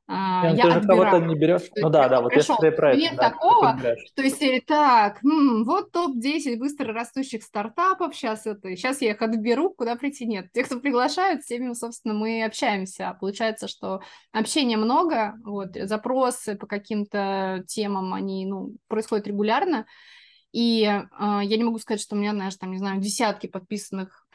[0.09, 1.71] а, я ты же кого-то не берешь.
[1.77, 3.01] Ну да, да, вот я про это.
[3.01, 9.01] Нет да, такого, что если так, м, вот топ-10 быстро растущих стартапов, сейчас это, сейчас
[9.01, 10.49] я их отберу, куда прийти нет.
[10.53, 13.17] Те, кто приглашают, с теми, собственно, мы общаемся.
[13.21, 14.01] Получается, что
[14.33, 19.87] общения много, вот, запросы по каким-то темам, они, ну, происходят регулярно,
[20.53, 24.27] и э, я не могу сказать, что у меня, знаешь, там, не знаю, десятки подписанных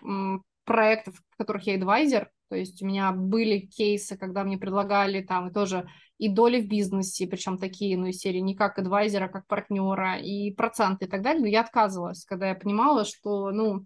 [0.68, 5.48] проектов, в которых я адвайзер, то есть у меня были кейсы, когда мне предлагали там
[5.48, 5.90] и тоже
[6.20, 10.52] и доли в бизнесе, причем такие, ну, из серии не как адвайзера, как партнера, и
[10.52, 13.86] проценты и так далее, но я отказывалась, когда я понимала, что, ну,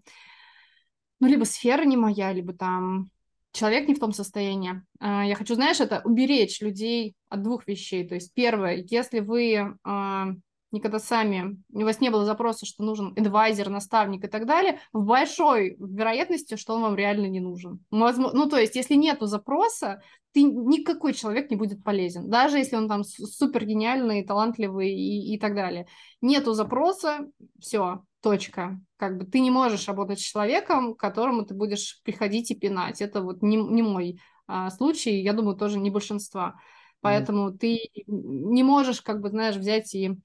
[1.20, 3.10] ну, либо сфера не моя, либо там
[3.52, 4.82] человек не в том состоянии.
[4.98, 8.08] А, я хочу, знаешь, это уберечь людей от двух вещей.
[8.08, 10.28] То есть первое, если вы а,
[10.72, 15.04] никогда сами, у вас не было запроса, что нужен адвайзер, наставник и так далее, в
[15.04, 17.84] большой вероятности, что он вам реально не нужен.
[17.90, 20.02] Возможно, ну, то есть, если нету запроса,
[20.32, 25.38] ты, никакой человек не будет полезен, даже если он там супер гениальный, талантливый и, и
[25.38, 25.86] так далее.
[26.20, 27.28] Нету запроса,
[27.60, 28.80] все, точка.
[28.96, 33.02] Как бы ты не можешь работать с человеком, к которому ты будешь приходить и пинать.
[33.02, 36.54] Это вот не, не мой а, случай, я думаю, тоже не большинства.
[37.00, 37.58] Поэтому mm-hmm.
[37.58, 40.16] ты не можешь, как бы, знаешь, взять и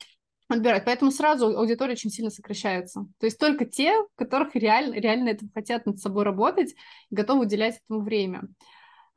[0.48, 0.86] отбирать.
[0.86, 3.08] Поэтому сразу аудитория очень сильно сокращается.
[3.20, 6.76] То есть только те, которых реально, реально это хотят над собой работать,
[7.10, 8.44] готовы уделять этому время.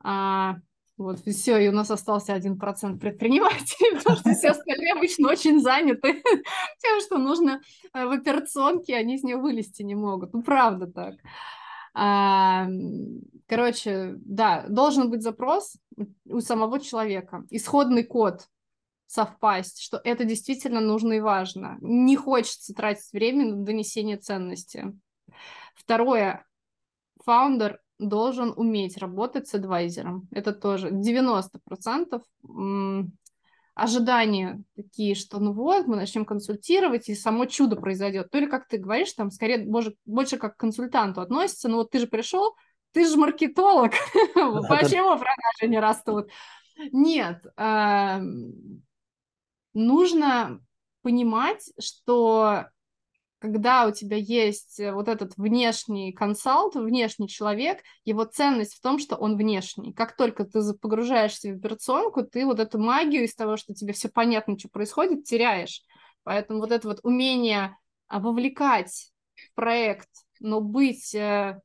[0.03, 0.57] А,
[0.97, 5.61] вот, все, и у нас остался один процент предпринимателей, потому что все остальные обычно очень
[5.61, 6.21] заняты
[6.79, 7.61] тем, что нужно
[7.93, 10.33] э, в операционке, они из нее вылезти не могут.
[10.33, 11.15] Ну, правда так.
[11.93, 12.67] А,
[13.47, 15.75] короче, да, должен быть запрос
[16.25, 17.45] у самого человека.
[17.49, 18.47] Исходный код
[19.11, 21.77] совпасть, что это действительно нужно и важно.
[21.81, 24.97] Не хочется тратить время на донесение ценности.
[25.75, 26.45] Второе.
[27.25, 30.29] Фаундер должен уметь работать с адвайзером.
[30.31, 32.21] Это тоже 90%
[33.73, 38.29] ожидания такие, что ну вот, мы начнем консультировать, и само чудо произойдет.
[38.31, 41.91] То ли, как ты говоришь, там, скорее, больше, больше как к консультанту относится, ну вот
[41.91, 42.55] ты же пришел,
[42.93, 43.91] ты же маркетолог,
[44.33, 46.29] почему продажи не растут?
[46.91, 47.43] Нет,
[49.73, 50.59] нужно
[51.01, 52.65] понимать, что
[53.41, 58.99] когда у тебя есть э, вот этот внешний консалт, внешний человек, его ценность в том,
[58.99, 59.93] что он внешний.
[59.93, 64.09] Как только ты погружаешься в операционку, ты вот эту магию из того, что тебе все
[64.09, 65.81] понятно, что происходит, теряешь.
[66.23, 67.75] Поэтому вот это вот умение
[68.07, 70.09] а, вовлекать в проект,
[70.39, 71.59] но быть э,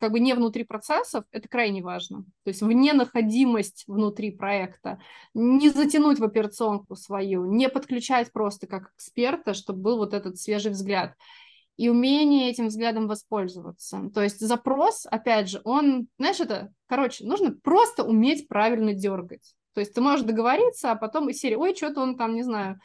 [0.00, 2.24] как бы не внутри процессов, это крайне важно.
[2.44, 4.98] То есть вне находимость внутри проекта.
[5.34, 10.72] Не затянуть в операционку свою, не подключать просто как эксперта, чтобы был вот этот свежий
[10.72, 11.14] взгляд.
[11.76, 14.10] И умение этим взглядом воспользоваться.
[14.14, 19.54] То есть запрос, опять же, он, знаешь, это, короче, нужно просто уметь правильно дергать.
[19.74, 22.80] То есть ты можешь договориться, а потом из серии, ой, что-то он там, не знаю,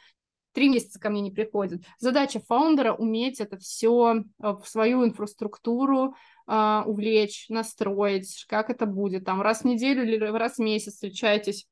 [0.52, 1.82] три месяца ко мне не приходит.
[1.98, 6.14] Задача фаундера уметь это все э, в свою инфраструктуру
[6.46, 9.24] э, увлечь, настроить, как это будет.
[9.24, 11.66] Там раз в неделю или раз в месяц встречаетесь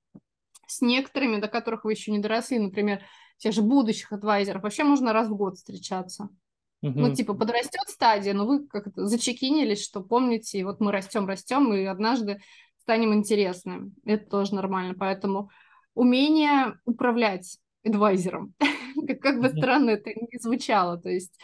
[0.67, 3.03] с некоторыми, до которых вы еще не доросли, например,
[3.39, 4.63] тех же будущих адвайзеров.
[4.63, 6.29] Вообще можно раз в год встречаться.
[6.85, 6.93] Uh-huh.
[6.95, 11.85] Ну, типа, подрастет стадия, но вы как-то зачекинились, что помните, вот мы растем, растем, и
[11.85, 12.41] однажды
[12.81, 13.95] станем интересным.
[14.05, 14.95] Это тоже нормально.
[14.99, 15.51] Поэтому
[15.95, 18.55] умение управлять адвайзером,
[19.07, 20.99] как, как бы странно это ни звучало.
[20.99, 21.39] То есть,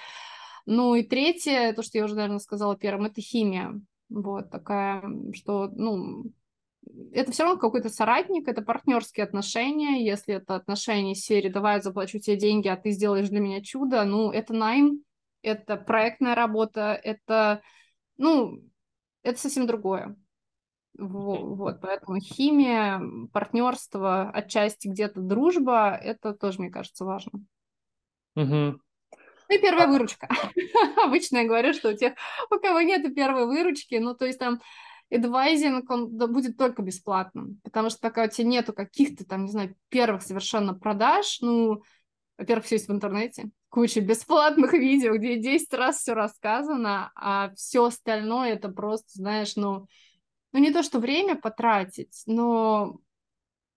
[0.70, 3.80] ну и третье, то, что я уже, наверное, сказала первым, это химия.
[4.08, 5.02] Вот такая,
[5.34, 6.26] что, ну,
[7.12, 10.04] это все равно какой-то соратник, это партнерские отношения.
[10.04, 13.60] Если это отношения из серии «давай я заплачу тебе деньги, а ты сделаешь для меня
[13.62, 15.02] чудо», ну, это найм,
[15.42, 17.62] это проектная работа, это,
[18.16, 18.62] ну,
[19.24, 20.16] это совсем другое.
[20.96, 23.02] Вот, поэтому химия,
[23.32, 27.44] партнерство, отчасти где-то дружба, это тоже, мне кажется, важно.
[28.36, 28.80] Угу.
[29.50, 30.28] Ну и первая выручка.
[31.04, 32.14] Обычно я говорю, что у тех,
[32.50, 34.60] у кого нет первой выручки, ну то есть там
[35.10, 39.74] адвайзинг, он будет только бесплатным, потому что пока у тебя нету каких-то там, не знаю,
[39.88, 41.82] первых совершенно продаж, ну,
[42.38, 47.86] во-первых, все есть в интернете, куча бесплатных видео, где 10 раз все рассказано, а все
[47.86, 49.88] остальное это просто, знаешь, ну,
[50.52, 53.00] ну не то, что время потратить, но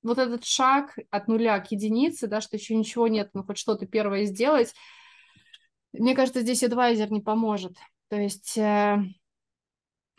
[0.03, 3.87] вот этот шаг от нуля к единице, да, что еще ничего нет, но хоть что-то
[3.87, 4.75] первое сделать,
[5.93, 7.77] мне кажется, здесь адвайзер не поможет.
[8.09, 8.97] То есть э,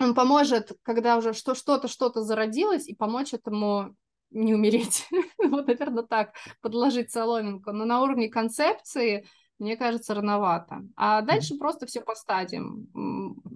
[0.01, 3.97] он поможет, когда уже что, что-то, что-то зародилось, и помочь этому
[4.31, 5.07] не умереть.
[5.39, 7.73] вот, наверное, так, подложить соломинку.
[7.73, 9.27] Но на уровне концепции,
[9.59, 10.83] мне кажется, рановато.
[10.97, 12.89] А дальше просто все по стадиям.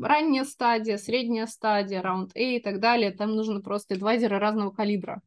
[0.00, 3.10] Ранняя стадия, средняя стадия, раунд A и так далее.
[3.10, 5.20] Там нужны просто адвайзеры разного калибра.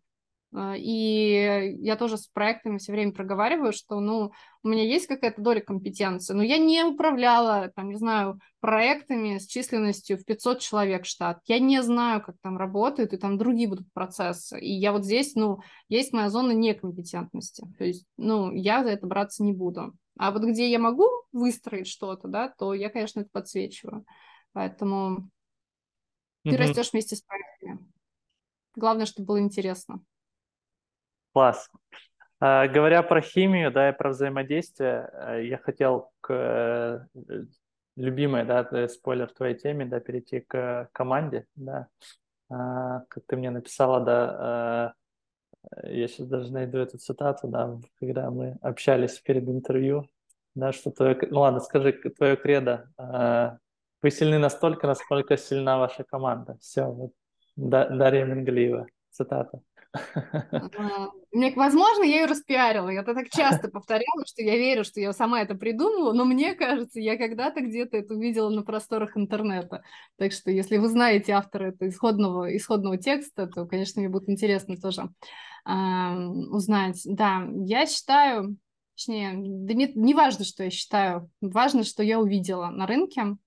[0.53, 4.31] А, и я тоже с проектами все время проговариваю, что, ну,
[4.63, 9.47] у меня есть какая-то доля компетенции, но я не управляла, там, не знаю, проектами с
[9.47, 11.39] численностью в 500 человек штат.
[11.45, 14.59] Я не знаю, как там работают, и там другие будут процессы.
[14.59, 17.63] И я вот здесь, ну, есть моя зона некомпетентности.
[17.77, 19.93] То есть, ну, я за это браться не буду.
[20.17, 24.05] А вот где я могу выстроить что-то, да, то я, конечно, это подсвечиваю.
[24.53, 25.29] Поэтому
[26.43, 26.57] ты mm-hmm.
[26.57, 27.79] растешь вместе с проектами.
[28.75, 30.01] Главное, чтобы было интересно.
[31.33, 31.69] Класс.
[32.39, 37.05] А, говоря про химию, да, и про взаимодействие, э, я хотел к э,
[37.95, 41.87] любимой, да, спойлер твоей теме, да, перейти к команде, да.
[42.49, 44.95] А, как ты мне написала, да,
[45.83, 50.09] э, я сейчас даже найду эту цитату, да, когда мы общались перед интервью,
[50.55, 53.57] да, что твое, ну ладно, скажи, твое кредо, а,
[54.01, 56.57] вы сильны настолько, насколько сильна ваша команда.
[56.59, 57.11] Все, вот,
[57.55, 59.61] Дарья Менглиева, цитата.
[61.31, 62.89] Мне, возможно, я ее распиарила.
[62.89, 66.55] Я это так часто повторяла, что я верю, что я сама это придумала, но мне
[66.55, 69.83] кажется, я когда-то где-то это увидела на просторах интернета.
[70.17, 74.77] Так что, если вы знаете автора этого исходного, исходного текста, то, конечно, мне будет интересно
[74.77, 75.09] тоже
[75.65, 77.01] э, узнать.
[77.05, 78.57] Да, я считаю,
[78.95, 83.37] точнее, да не, не важно, что я считаю, важно, что я увидела на рынке.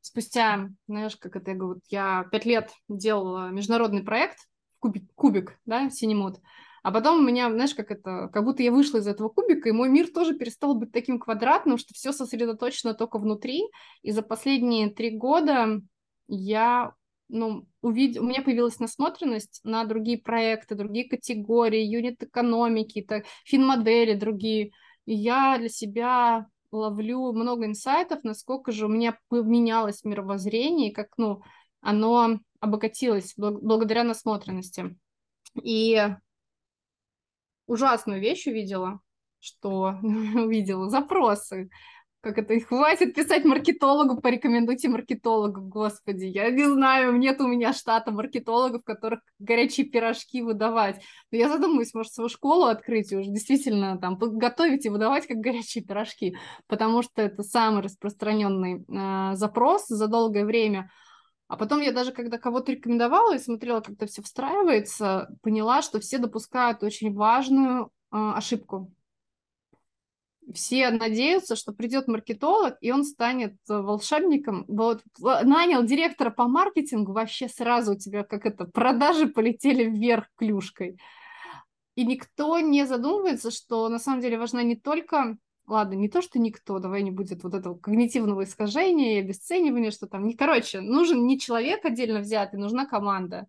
[0.00, 4.36] Спустя, знаешь, как это я говорю, я пять лет делала международный проект,
[4.84, 6.40] кубик, кубик, да, синемод.
[6.82, 9.72] А потом у меня, знаешь, как это, как будто я вышла из этого кубика, и
[9.72, 13.62] мой мир тоже перестал быть таким квадратным, что все сосредоточено только внутри.
[14.02, 15.80] И за последние три года
[16.28, 16.92] я,
[17.30, 24.12] ну, увидел, у меня появилась насмотренность на другие проекты, другие категории, юнит экономики, так, финмодели
[24.12, 24.72] другие.
[25.06, 31.40] И я для себя ловлю много инсайтов, насколько же у меня поменялось мировоззрение, как, ну,
[31.80, 34.96] оно обогатилась благодаря насмотренности.
[35.62, 36.00] И
[37.66, 39.00] ужасную вещь увидела,
[39.40, 41.70] что увидела запросы.
[42.24, 48.12] Как это, хватит писать маркетологу, порекомендуйте маркетолога, господи, я не знаю, нет у меня штата
[48.12, 51.02] маркетологов, которых горячие пирожки выдавать.
[51.30, 55.36] Но я задумываюсь, может, свою школу открыть и уже действительно там готовить и выдавать как
[55.36, 56.34] горячие пирожки,
[56.66, 60.90] потому что это самый распространенный э, запрос за долгое время.
[61.46, 66.00] А потом я даже, когда кого-то рекомендовала и смотрела, как это все встраивается, поняла, что
[66.00, 68.90] все допускают очень важную э, ошибку.
[70.52, 74.64] Все надеются, что придет маркетолог, и он станет волшебником.
[74.68, 80.98] Вот нанял директора по маркетингу, вообще сразу у тебя как это, продажи полетели вверх клюшкой.
[81.94, 86.38] И никто не задумывается, что на самом деле важна не только ладно, не то, что
[86.38, 91.26] никто, давай не будет вот этого когнитивного искажения и обесценивания, что там, не, короче, нужен
[91.26, 93.46] не человек отдельно взятый, нужна команда.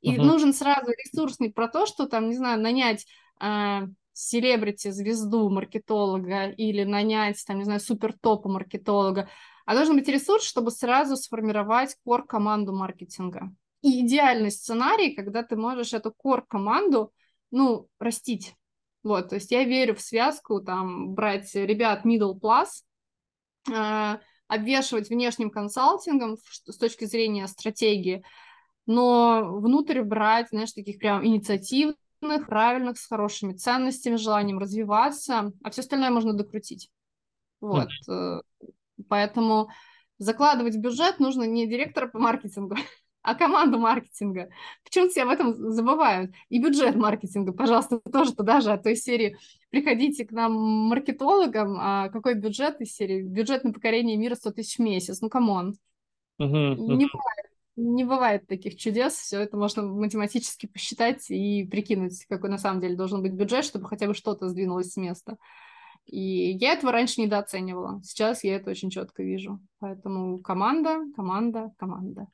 [0.00, 0.22] И uh-huh.
[0.22, 3.06] нужен сразу ресурсный про то, что там, не знаю, нанять
[3.40, 3.82] э,
[4.12, 9.28] селебрити-звезду маркетолога или нанять, там, не знаю, супер-топа маркетолога,
[9.64, 13.52] а должен быть ресурс, чтобы сразу сформировать кор-команду маркетинга.
[13.80, 17.12] И идеальный сценарий, когда ты можешь эту кор-команду,
[17.50, 18.54] ну, растить.
[19.02, 22.82] Вот, то есть я верю в связку, там, брать ребят middle class,
[23.70, 28.22] э, обвешивать внешним консалтингом с точки зрения стратегии,
[28.86, 31.96] но внутрь брать, знаешь, таких прям инициативных,
[32.46, 36.90] правильных, с хорошими ценностями, желанием развиваться, а все остальное можно докрутить.
[37.60, 37.88] Вот.
[38.08, 38.42] Mm.
[39.08, 39.68] Поэтому
[40.18, 42.76] закладывать в бюджет нужно не директора по маркетингу,
[43.22, 44.50] а команду маркетинга.
[44.84, 46.32] Почему-то все об этом забывают.
[46.48, 49.36] И бюджет маркетинга, пожалуйста, тоже туда же, от той серии
[49.70, 53.22] приходите к нам маркетологам, а какой бюджет из серии?
[53.22, 55.20] Бюджет на покорение мира 100 тысяч в месяц.
[55.20, 55.76] Ну, come on.
[56.40, 57.52] Uh-huh, Не бывает.
[57.74, 62.96] Не бывает таких чудес, все это можно математически посчитать и прикинуть, какой на самом деле
[62.96, 65.38] должен быть бюджет, чтобы хотя бы что-то сдвинулось с места.
[66.04, 68.02] И я этого раньше недооценивала.
[68.04, 69.58] Сейчас я это очень четко вижу.
[69.78, 72.26] Поэтому команда, команда, команда.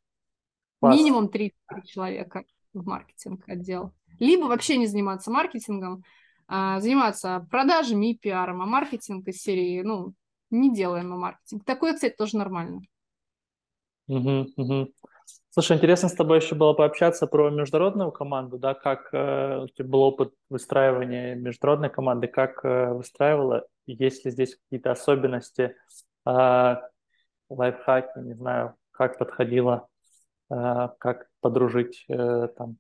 [0.81, 0.97] Класс.
[0.97, 1.55] Минимум три
[1.87, 3.93] человека в маркетинг отдел.
[4.19, 6.05] Либо вообще не заниматься маркетингом,
[6.47, 10.15] а заниматься продажами и пиаром, а маркетинг из серии, ну,
[10.51, 11.65] не делаем мы маркетинг.
[11.65, 12.81] Такое, кстати, тоже нормально.
[14.07, 14.89] Угу, угу.
[15.51, 19.89] Слушай, интересно с тобой еще было пообщаться про международную команду, да, как э, у тебя
[19.89, 25.75] был опыт выстраивания международной команды, как э, выстраивала, есть ли здесь какие-то особенности,
[26.27, 26.77] э,
[27.51, 29.89] лайфхаки, не знаю, как подходила
[30.49, 32.77] как подружить э, там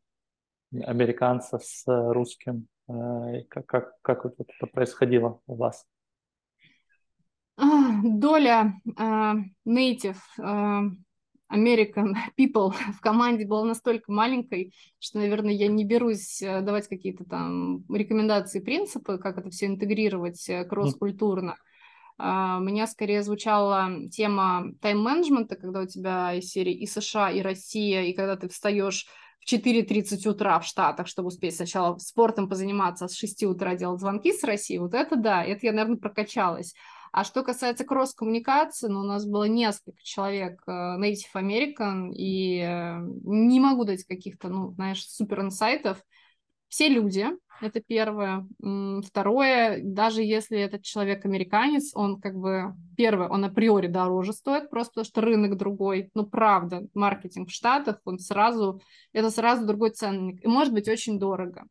[0.73, 5.87] американца с русским, э, как, как, как это происходило у вас?
[7.57, 10.89] Доля uh, native uh,
[11.53, 17.85] American people в команде была настолько маленькой, что, наверное, я не берусь давать какие-то там
[17.93, 21.51] рекомендации, принципы, как это все интегрировать кросс-культурно.
[21.51, 21.68] Mm
[22.19, 28.03] у меня скорее звучала тема тайм-менеджмента, когда у тебя из серии и США, и Россия,
[28.03, 29.07] и когда ты встаешь
[29.41, 34.01] в 4.30 утра в Штатах, чтобы успеть сначала спортом позаниматься, а с 6 утра делать
[34.01, 36.75] звонки с России, вот это да, это я, наверное, прокачалась.
[37.12, 43.01] А что касается кросс-коммуникации, ну, у нас было несколько человек uh, Native American, и uh,
[43.25, 46.05] не могу дать каких-то, ну, знаешь, супер инсайтов.
[46.69, 47.27] Все люди,
[47.61, 48.47] это первое.
[49.05, 54.93] Второе, даже если этот человек американец, он как бы, первое, он априори дороже стоит, просто
[54.93, 56.11] потому что рынок другой.
[56.15, 58.81] Ну, правда, маркетинг в Штатах, он сразу,
[59.13, 60.45] это сразу другой ценник.
[60.45, 61.65] И может быть очень дорого.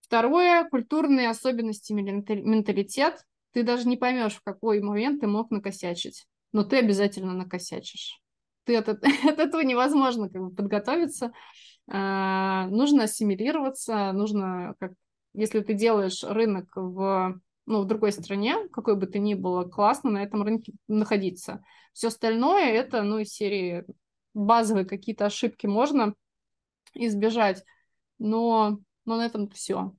[0.00, 3.24] Второе, культурные особенности, менталитет.
[3.52, 8.20] Ты даже не поймешь, в какой момент ты мог накосячить, но ты обязательно накосячишь.
[8.64, 11.32] Ты от, от этого невозможно как бы подготовиться.
[11.94, 14.92] А, нужно ассимилироваться, нужно, как,
[15.34, 20.10] если ты делаешь рынок в, ну, в другой стране, какой бы ты ни было, классно
[20.10, 21.62] на этом рынке находиться.
[21.92, 23.84] Все остальное это, ну, из серии
[24.32, 26.14] базовые какие-то ошибки можно
[26.94, 27.62] избежать,
[28.18, 29.94] но, но на этом все.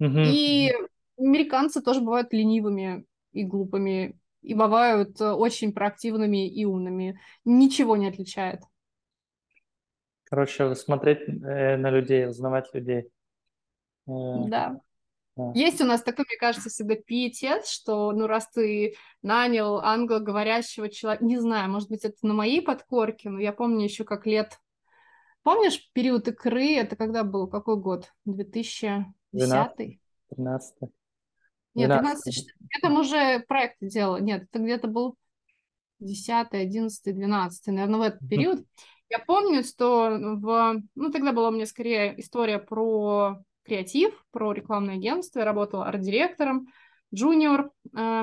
[0.00, 0.24] Mm-hmm.
[0.32, 0.72] И
[1.18, 7.20] американцы тоже бывают ленивыми и глупыми, и бывают очень проактивными и умными.
[7.44, 8.62] Ничего не отличает.
[10.28, 13.08] Короче, смотреть э, на людей, узнавать людей.
[14.06, 14.12] Э,
[14.48, 14.80] да.
[15.36, 15.52] да.
[15.54, 21.24] Есть у нас такой, мне кажется, всегда пиетет, что, ну, раз ты нанял англоговорящего человека,
[21.24, 24.58] не знаю, может быть, это на моей подкорке, но я помню еще как лет...
[25.42, 26.74] Помнишь период икры?
[26.74, 27.46] Это когда был?
[27.46, 28.12] Какой год?
[28.24, 29.06] 2010?
[29.30, 30.00] 12,
[30.30, 30.74] 13.
[31.74, 32.46] Нет, 13.
[32.72, 34.16] Я там уже проект делала.
[34.16, 35.16] Нет, это где-то был
[36.00, 38.66] 10, 11, 12, наверное, в этот период.
[39.08, 40.82] Я помню, что в...
[40.94, 45.40] Ну, тогда была у меня скорее история про креатив, про рекламное агентство.
[45.40, 46.68] Я работала арт-директором,
[47.14, 48.22] джуниор, э,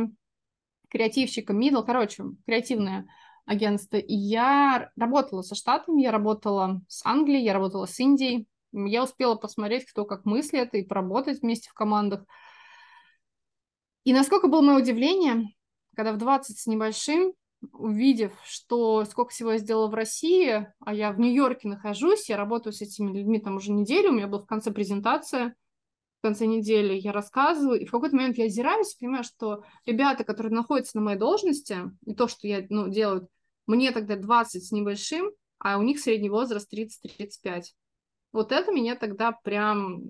[0.89, 3.07] креативщиком, middle, короче, креативное
[3.45, 3.97] агентство.
[3.97, 8.47] И я работала со Штатами, я работала с Англией, я работала с Индией.
[8.71, 12.25] Я успела посмотреть, кто как мыслит, и поработать вместе в командах.
[14.03, 15.53] И насколько было мое удивление,
[15.95, 17.33] когда в 20 с небольшим
[17.71, 22.73] увидев, что сколько всего я сделала в России, а я в Нью-Йорке нахожусь, я работаю
[22.73, 25.55] с этими людьми там уже неделю, у меня была в конце презентация,
[26.19, 30.53] в конце недели я рассказываю, и в какой-то момент я озираюсь понимаю, что ребята, которые
[30.53, 33.27] находятся на моей должности, и то, что я ну, делаю,
[33.67, 37.63] мне тогда 20 с небольшим, а у них средний возраст 30-35.
[38.31, 40.01] Вот это меня тогда прям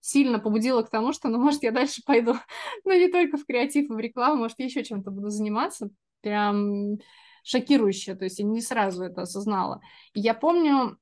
[0.00, 2.34] сильно побудило к тому, что, ну, может, я дальше пойду,
[2.84, 5.90] ну, не только в креатив и в рекламу, может, еще чем-то буду заниматься,
[6.26, 6.98] прям
[7.44, 9.80] шокирующе, то есть я не сразу это осознала.
[10.12, 10.98] И я помню,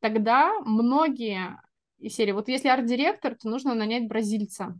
[0.00, 1.60] тогда многие
[1.98, 4.76] из серии, вот если арт-директор, то нужно нанять бразильца,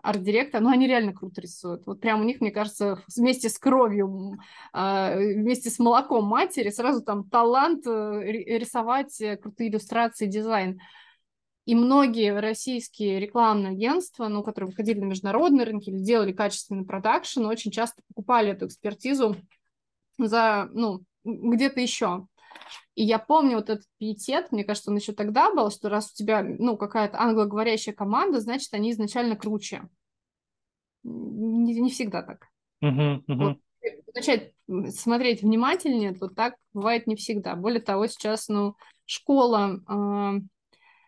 [0.00, 1.84] арт-директор, но они реально круто рисуют.
[1.86, 4.38] Вот прям у них, мне кажется, вместе с кровью,
[4.72, 10.80] а, вместе с молоком матери сразу там талант э, рисовать э, крутые иллюстрации, дизайн.
[11.70, 17.44] И многие российские рекламные агентства, ну, которые выходили на международные рынки или делали качественный продакшн,
[17.44, 19.36] очень часто покупали эту экспертизу
[20.18, 22.26] за, ну, где-то еще.
[22.96, 26.14] И я помню вот этот пиетет, мне кажется, он еще тогда был, что раз у
[26.16, 29.88] тебя, ну, какая-то англоговорящая команда, значит, они изначально круче.
[31.04, 32.48] Не, не всегда так.
[32.82, 33.36] Uh-huh, uh-huh.
[33.36, 33.58] Вот,
[34.12, 34.54] начать
[34.88, 37.54] смотреть внимательнее, то так бывает не всегда.
[37.54, 38.74] Более того, сейчас, ну,
[39.06, 40.40] школа э,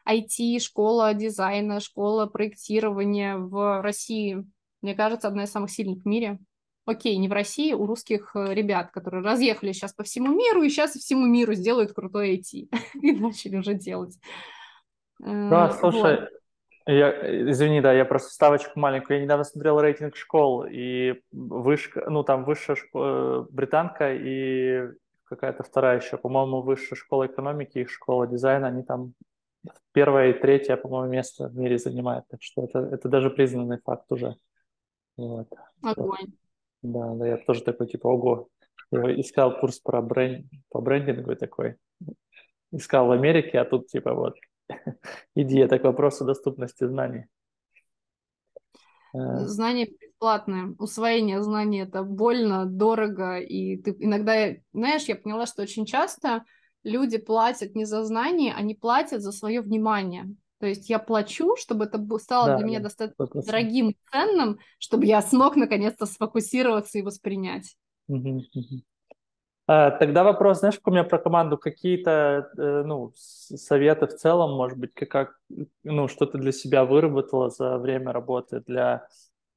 [0.09, 4.45] IT, школа дизайна, школа проектирования в России,
[4.83, 6.39] мне кажется, одна из самых сильных в мире.
[6.85, 10.69] Окей, не в России, у русских э, ребят, которые разъехали сейчас по всему миру, и
[10.69, 12.69] сейчас всему миру сделают крутой IT.
[13.01, 14.19] и начали уже делать.
[15.21, 16.29] Да, э, слушай, вот.
[16.87, 19.19] Я, извини, да, я просто ставочку маленькую.
[19.19, 24.89] Я недавно смотрел рейтинг школ, и вышка, ну там высшая школа, британка и
[25.25, 29.15] какая-то вторая еще, по-моему, высшая школа экономики и школа дизайна, они там
[29.93, 32.27] первое и третье, по-моему, место в мире занимают.
[32.29, 34.37] Так что это, это даже признанный факт уже.
[35.17, 35.49] Вот.
[35.83, 36.33] Огонь.
[36.83, 38.49] Да, да, я тоже такой, типа, ого.
[38.91, 41.77] Я искал курс про бренд, по брендингу такой.
[42.73, 44.35] Искал в Америке, а тут, типа, вот,
[45.35, 47.27] иди, это к вопросу доступности знаний.
[49.15, 50.75] Э, Знание бесплатное.
[50.79, 53.39] Усвоение знаний– это больно, дорого.
[53.39, 56.45] И ты иногда, знаешь, я поняла, что очень часто
[56.85, 60.35] люди платят не за знания, они платят за свое внимание.
[60.59, 63.49] То есть я плачу, чтобы это стало да, для меня достаточно вопросы.
[63.49, 67.77] дорогим и ценным, чтобы я смог наконец-то сфокусироваться и воспринять.
[69.67, 74.77] А, тогда вопрос, знаешь, у меня про команду какие-то э, ну, советы в целом, может
[74.77, 75.39] быть, как,
[75.83, 79.07] ну, что ты для себя выработала за время работы для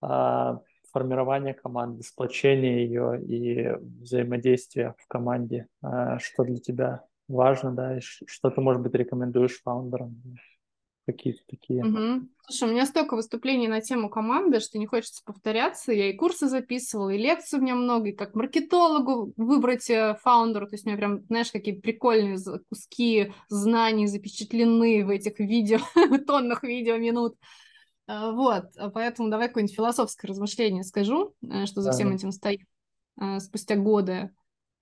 [0.02, 0.62] а,
[0.92, 8.02] формирования команды, сплочения ее и взаимодействия в команде, а, что для тебя важно, да, и
[8.02, 10.22] что ты, может быть, рекомендуешь фаундерам
[11.06, 11.84] какие-то такие.
[11.86, 12.28] Угу.
[12.48, 15.92] Слушай, у меня столько выступлений на тему команды, что не хочется повторяться.
[15.92, 20.66] Я и курсы записывала, и лекций у меня много, и как маркетологу выбрать э, фаундера.
[20.68, 22.38] То есть у меня прям, знаешь, какие прикольные
[22.70, 25.80] куски знаний запечатлены в этих видео,
[26.28, 27.36] тоннах видео минут.
[28.08, 32.62] Э, вот, поэтому давай какое-нибудь философское размышление скажу, э, что за всем этим стоит
[33.40, 34.32] спустя годы.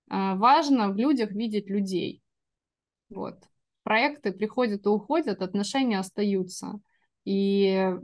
[0.08, 2.23] Важно в людях видеть людей.
[3.10, 3.36] Вот
[3.84, 6.80] проекты приходят и уходят, отношения остаются.
[7.24, 7.94] И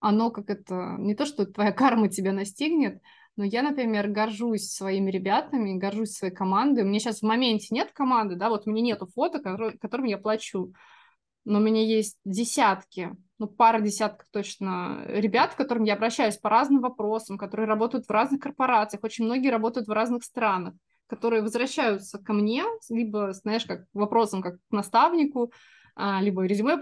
[0.00, 3.00] оно как это, не то, что твоя карма тебя настигнет,
[3.36, 6.82] но я, например, горжусь своими ребятами, горжусь своей командой.
[6.82, 10.18] У меня сейчас в моменте нет команды, да, вот у меня нету фото, которым я
[10.18, 10.72] плачу,
[11.44, 16.48] но у меня есть десятки, ну, пара десятков точно ребят, к которым я обращаюсь по
[16.48, 20.74] разным вопросам, которые работают в разных корпорациях, очень многие работают в разных странах
[21.06, 25.52] которые возвращаются ко мне, либо, знаешь, как вопросом, как к наставнику,
[25.94, 26.78] а, либо резюме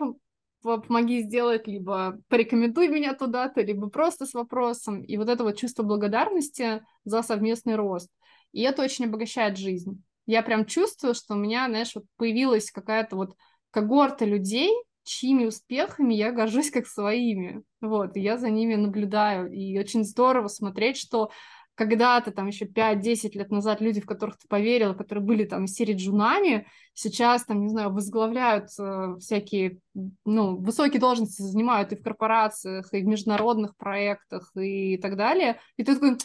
[0.62, 5.02] помоги сделать, либо порекомендуй меня туда-то, либо просто с вопросом.
[5.02, 8.10] И вот это вот чувство благодарности за совместный рост.
[8.52, 10.02] И это очень обогащает жизнь.
[10.26, 13.34] Я прям чувствую, что у меня, знаешь, вот появилась какая-то вот
[13.70, 14.70] когорта людей,
[15.04, 17.62] чьими успехами я горжусь как своими.
[17.80, 19.50] Вот, и я за ними наблюдаю.
[19.50, 21.30] И очень здорово смотреть, что
[21.74, 25.74] когда-то, там еще 5-10 лет назад, люди, в которых ты поверила, которые были там из
[25.74, 29.78] серии джунами, сейчас там, не знаю, возглавляют э, всякие,
[30.24, 35.60] ну, высокие должности занимают и в корпорациях, и в международных проектах, и так далее.
[35.76, 36.18] И ты такой,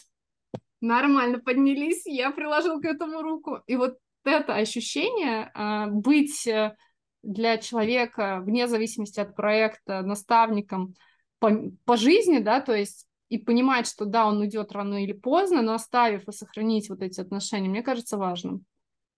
[0.82, 3.60] нормально поднялись, я приложил к этому руку.
[3.68, 6.76] И вот это ощущение э, быть э,
[7.24, 10.94] для человека, вне зависимости от проекта, наставником
[11.40, 11.52] по,
[11.86, 15.74] по жизни, да, то есть и понимать, что да, он уйдет рано или поздно, но
[15.74, 18.66] оставив и сохранить вот эти отношения, мне кажется важным.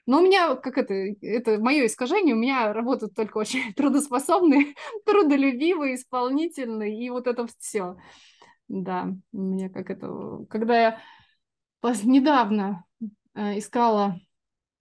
[0.05, 4.73] Но у меня, как это, это мое искажение, у меня работают только очень трудоспособные,
[5.05, 7.97] трудолюбивые, исполнительные, и вот это все.
[8.67, 10.45] Да, мне как это...
[10.49, 11.01] Когда я
[12.03, 12.85] недавно
[13.35, 14.19] э, искала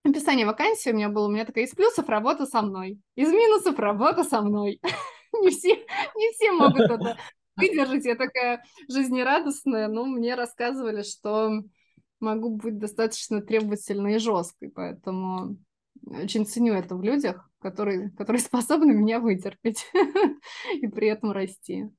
[0.03, 3.77] описание вакансии, у меня было, у меня такая из плюсов работа со мной, из минусов
[3.77, 4.79] работа со мной.
[5.31, 7.15] Не все, не все могут это
[7.59, 8.05] выдержать.
[8.05, 9.87] Я такая жизнерадостная.
[9.87, 11.63] Ну, мне рассказывали, что
[12.19, 15.57] могу быть достаточно требовательной и жесткой, поэтому
[16.05, 19.85] очень ценю это в людях, которые, которые способны меня вытерпеть
[20.73, 21.89] и при этом расти.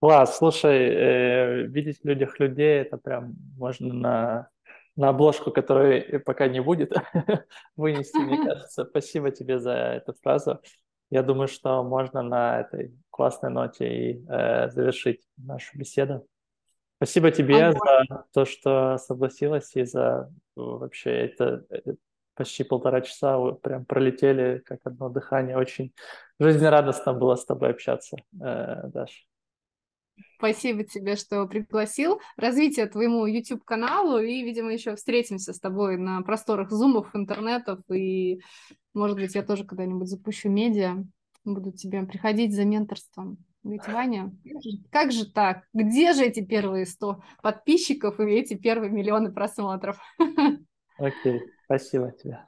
[0.00, 4.48] Класс, слушай, э, видеть в людях людей, это прям можно на,
[4.94, 6.92] на обложку, которой пока не будет,
[7.76, 8.84] вынести, мне кажется.
[8.84, 10.60] Спасибо тебе за эту фразу.
[11.10, 16.26] Я думаю, что можно на этой классной ноте и э, завершить нашу беседу.
[16.98, 17.80] Спасибо тебе Огонь.
[18.08, 21.96] за то, что согласилась, и за вообще это, это
[22.34, 25.56] почти полтора часа прям пролетели как одно дыхание.
[25.56, 25.94] Очень
[26.38, 29.24] жизнерадостно было с тобой общаться, э, Даша.
[30.36, 32.20] Спасибо тебе, что пригласил.
[32.36, 38.42] Развитие твоему YouTube-каналу, и, видимо, еще встретимся с тобой на просторах зумов, интернетов, и,
[38.92, 41.04] может быть, я тоже когда-нибудь запущу медиа,
[41.54, 43.38] буду тебе приходить за менторством.
[43.62, 44.32] Говорить, Ваня,
[44.90, 45.64] как же так?
[45.72, 49.98] Где же эти первые 100 подписчиков и эти первые миллионы просмотров?
[50.98, 52.44] Окей, спасибо тебе.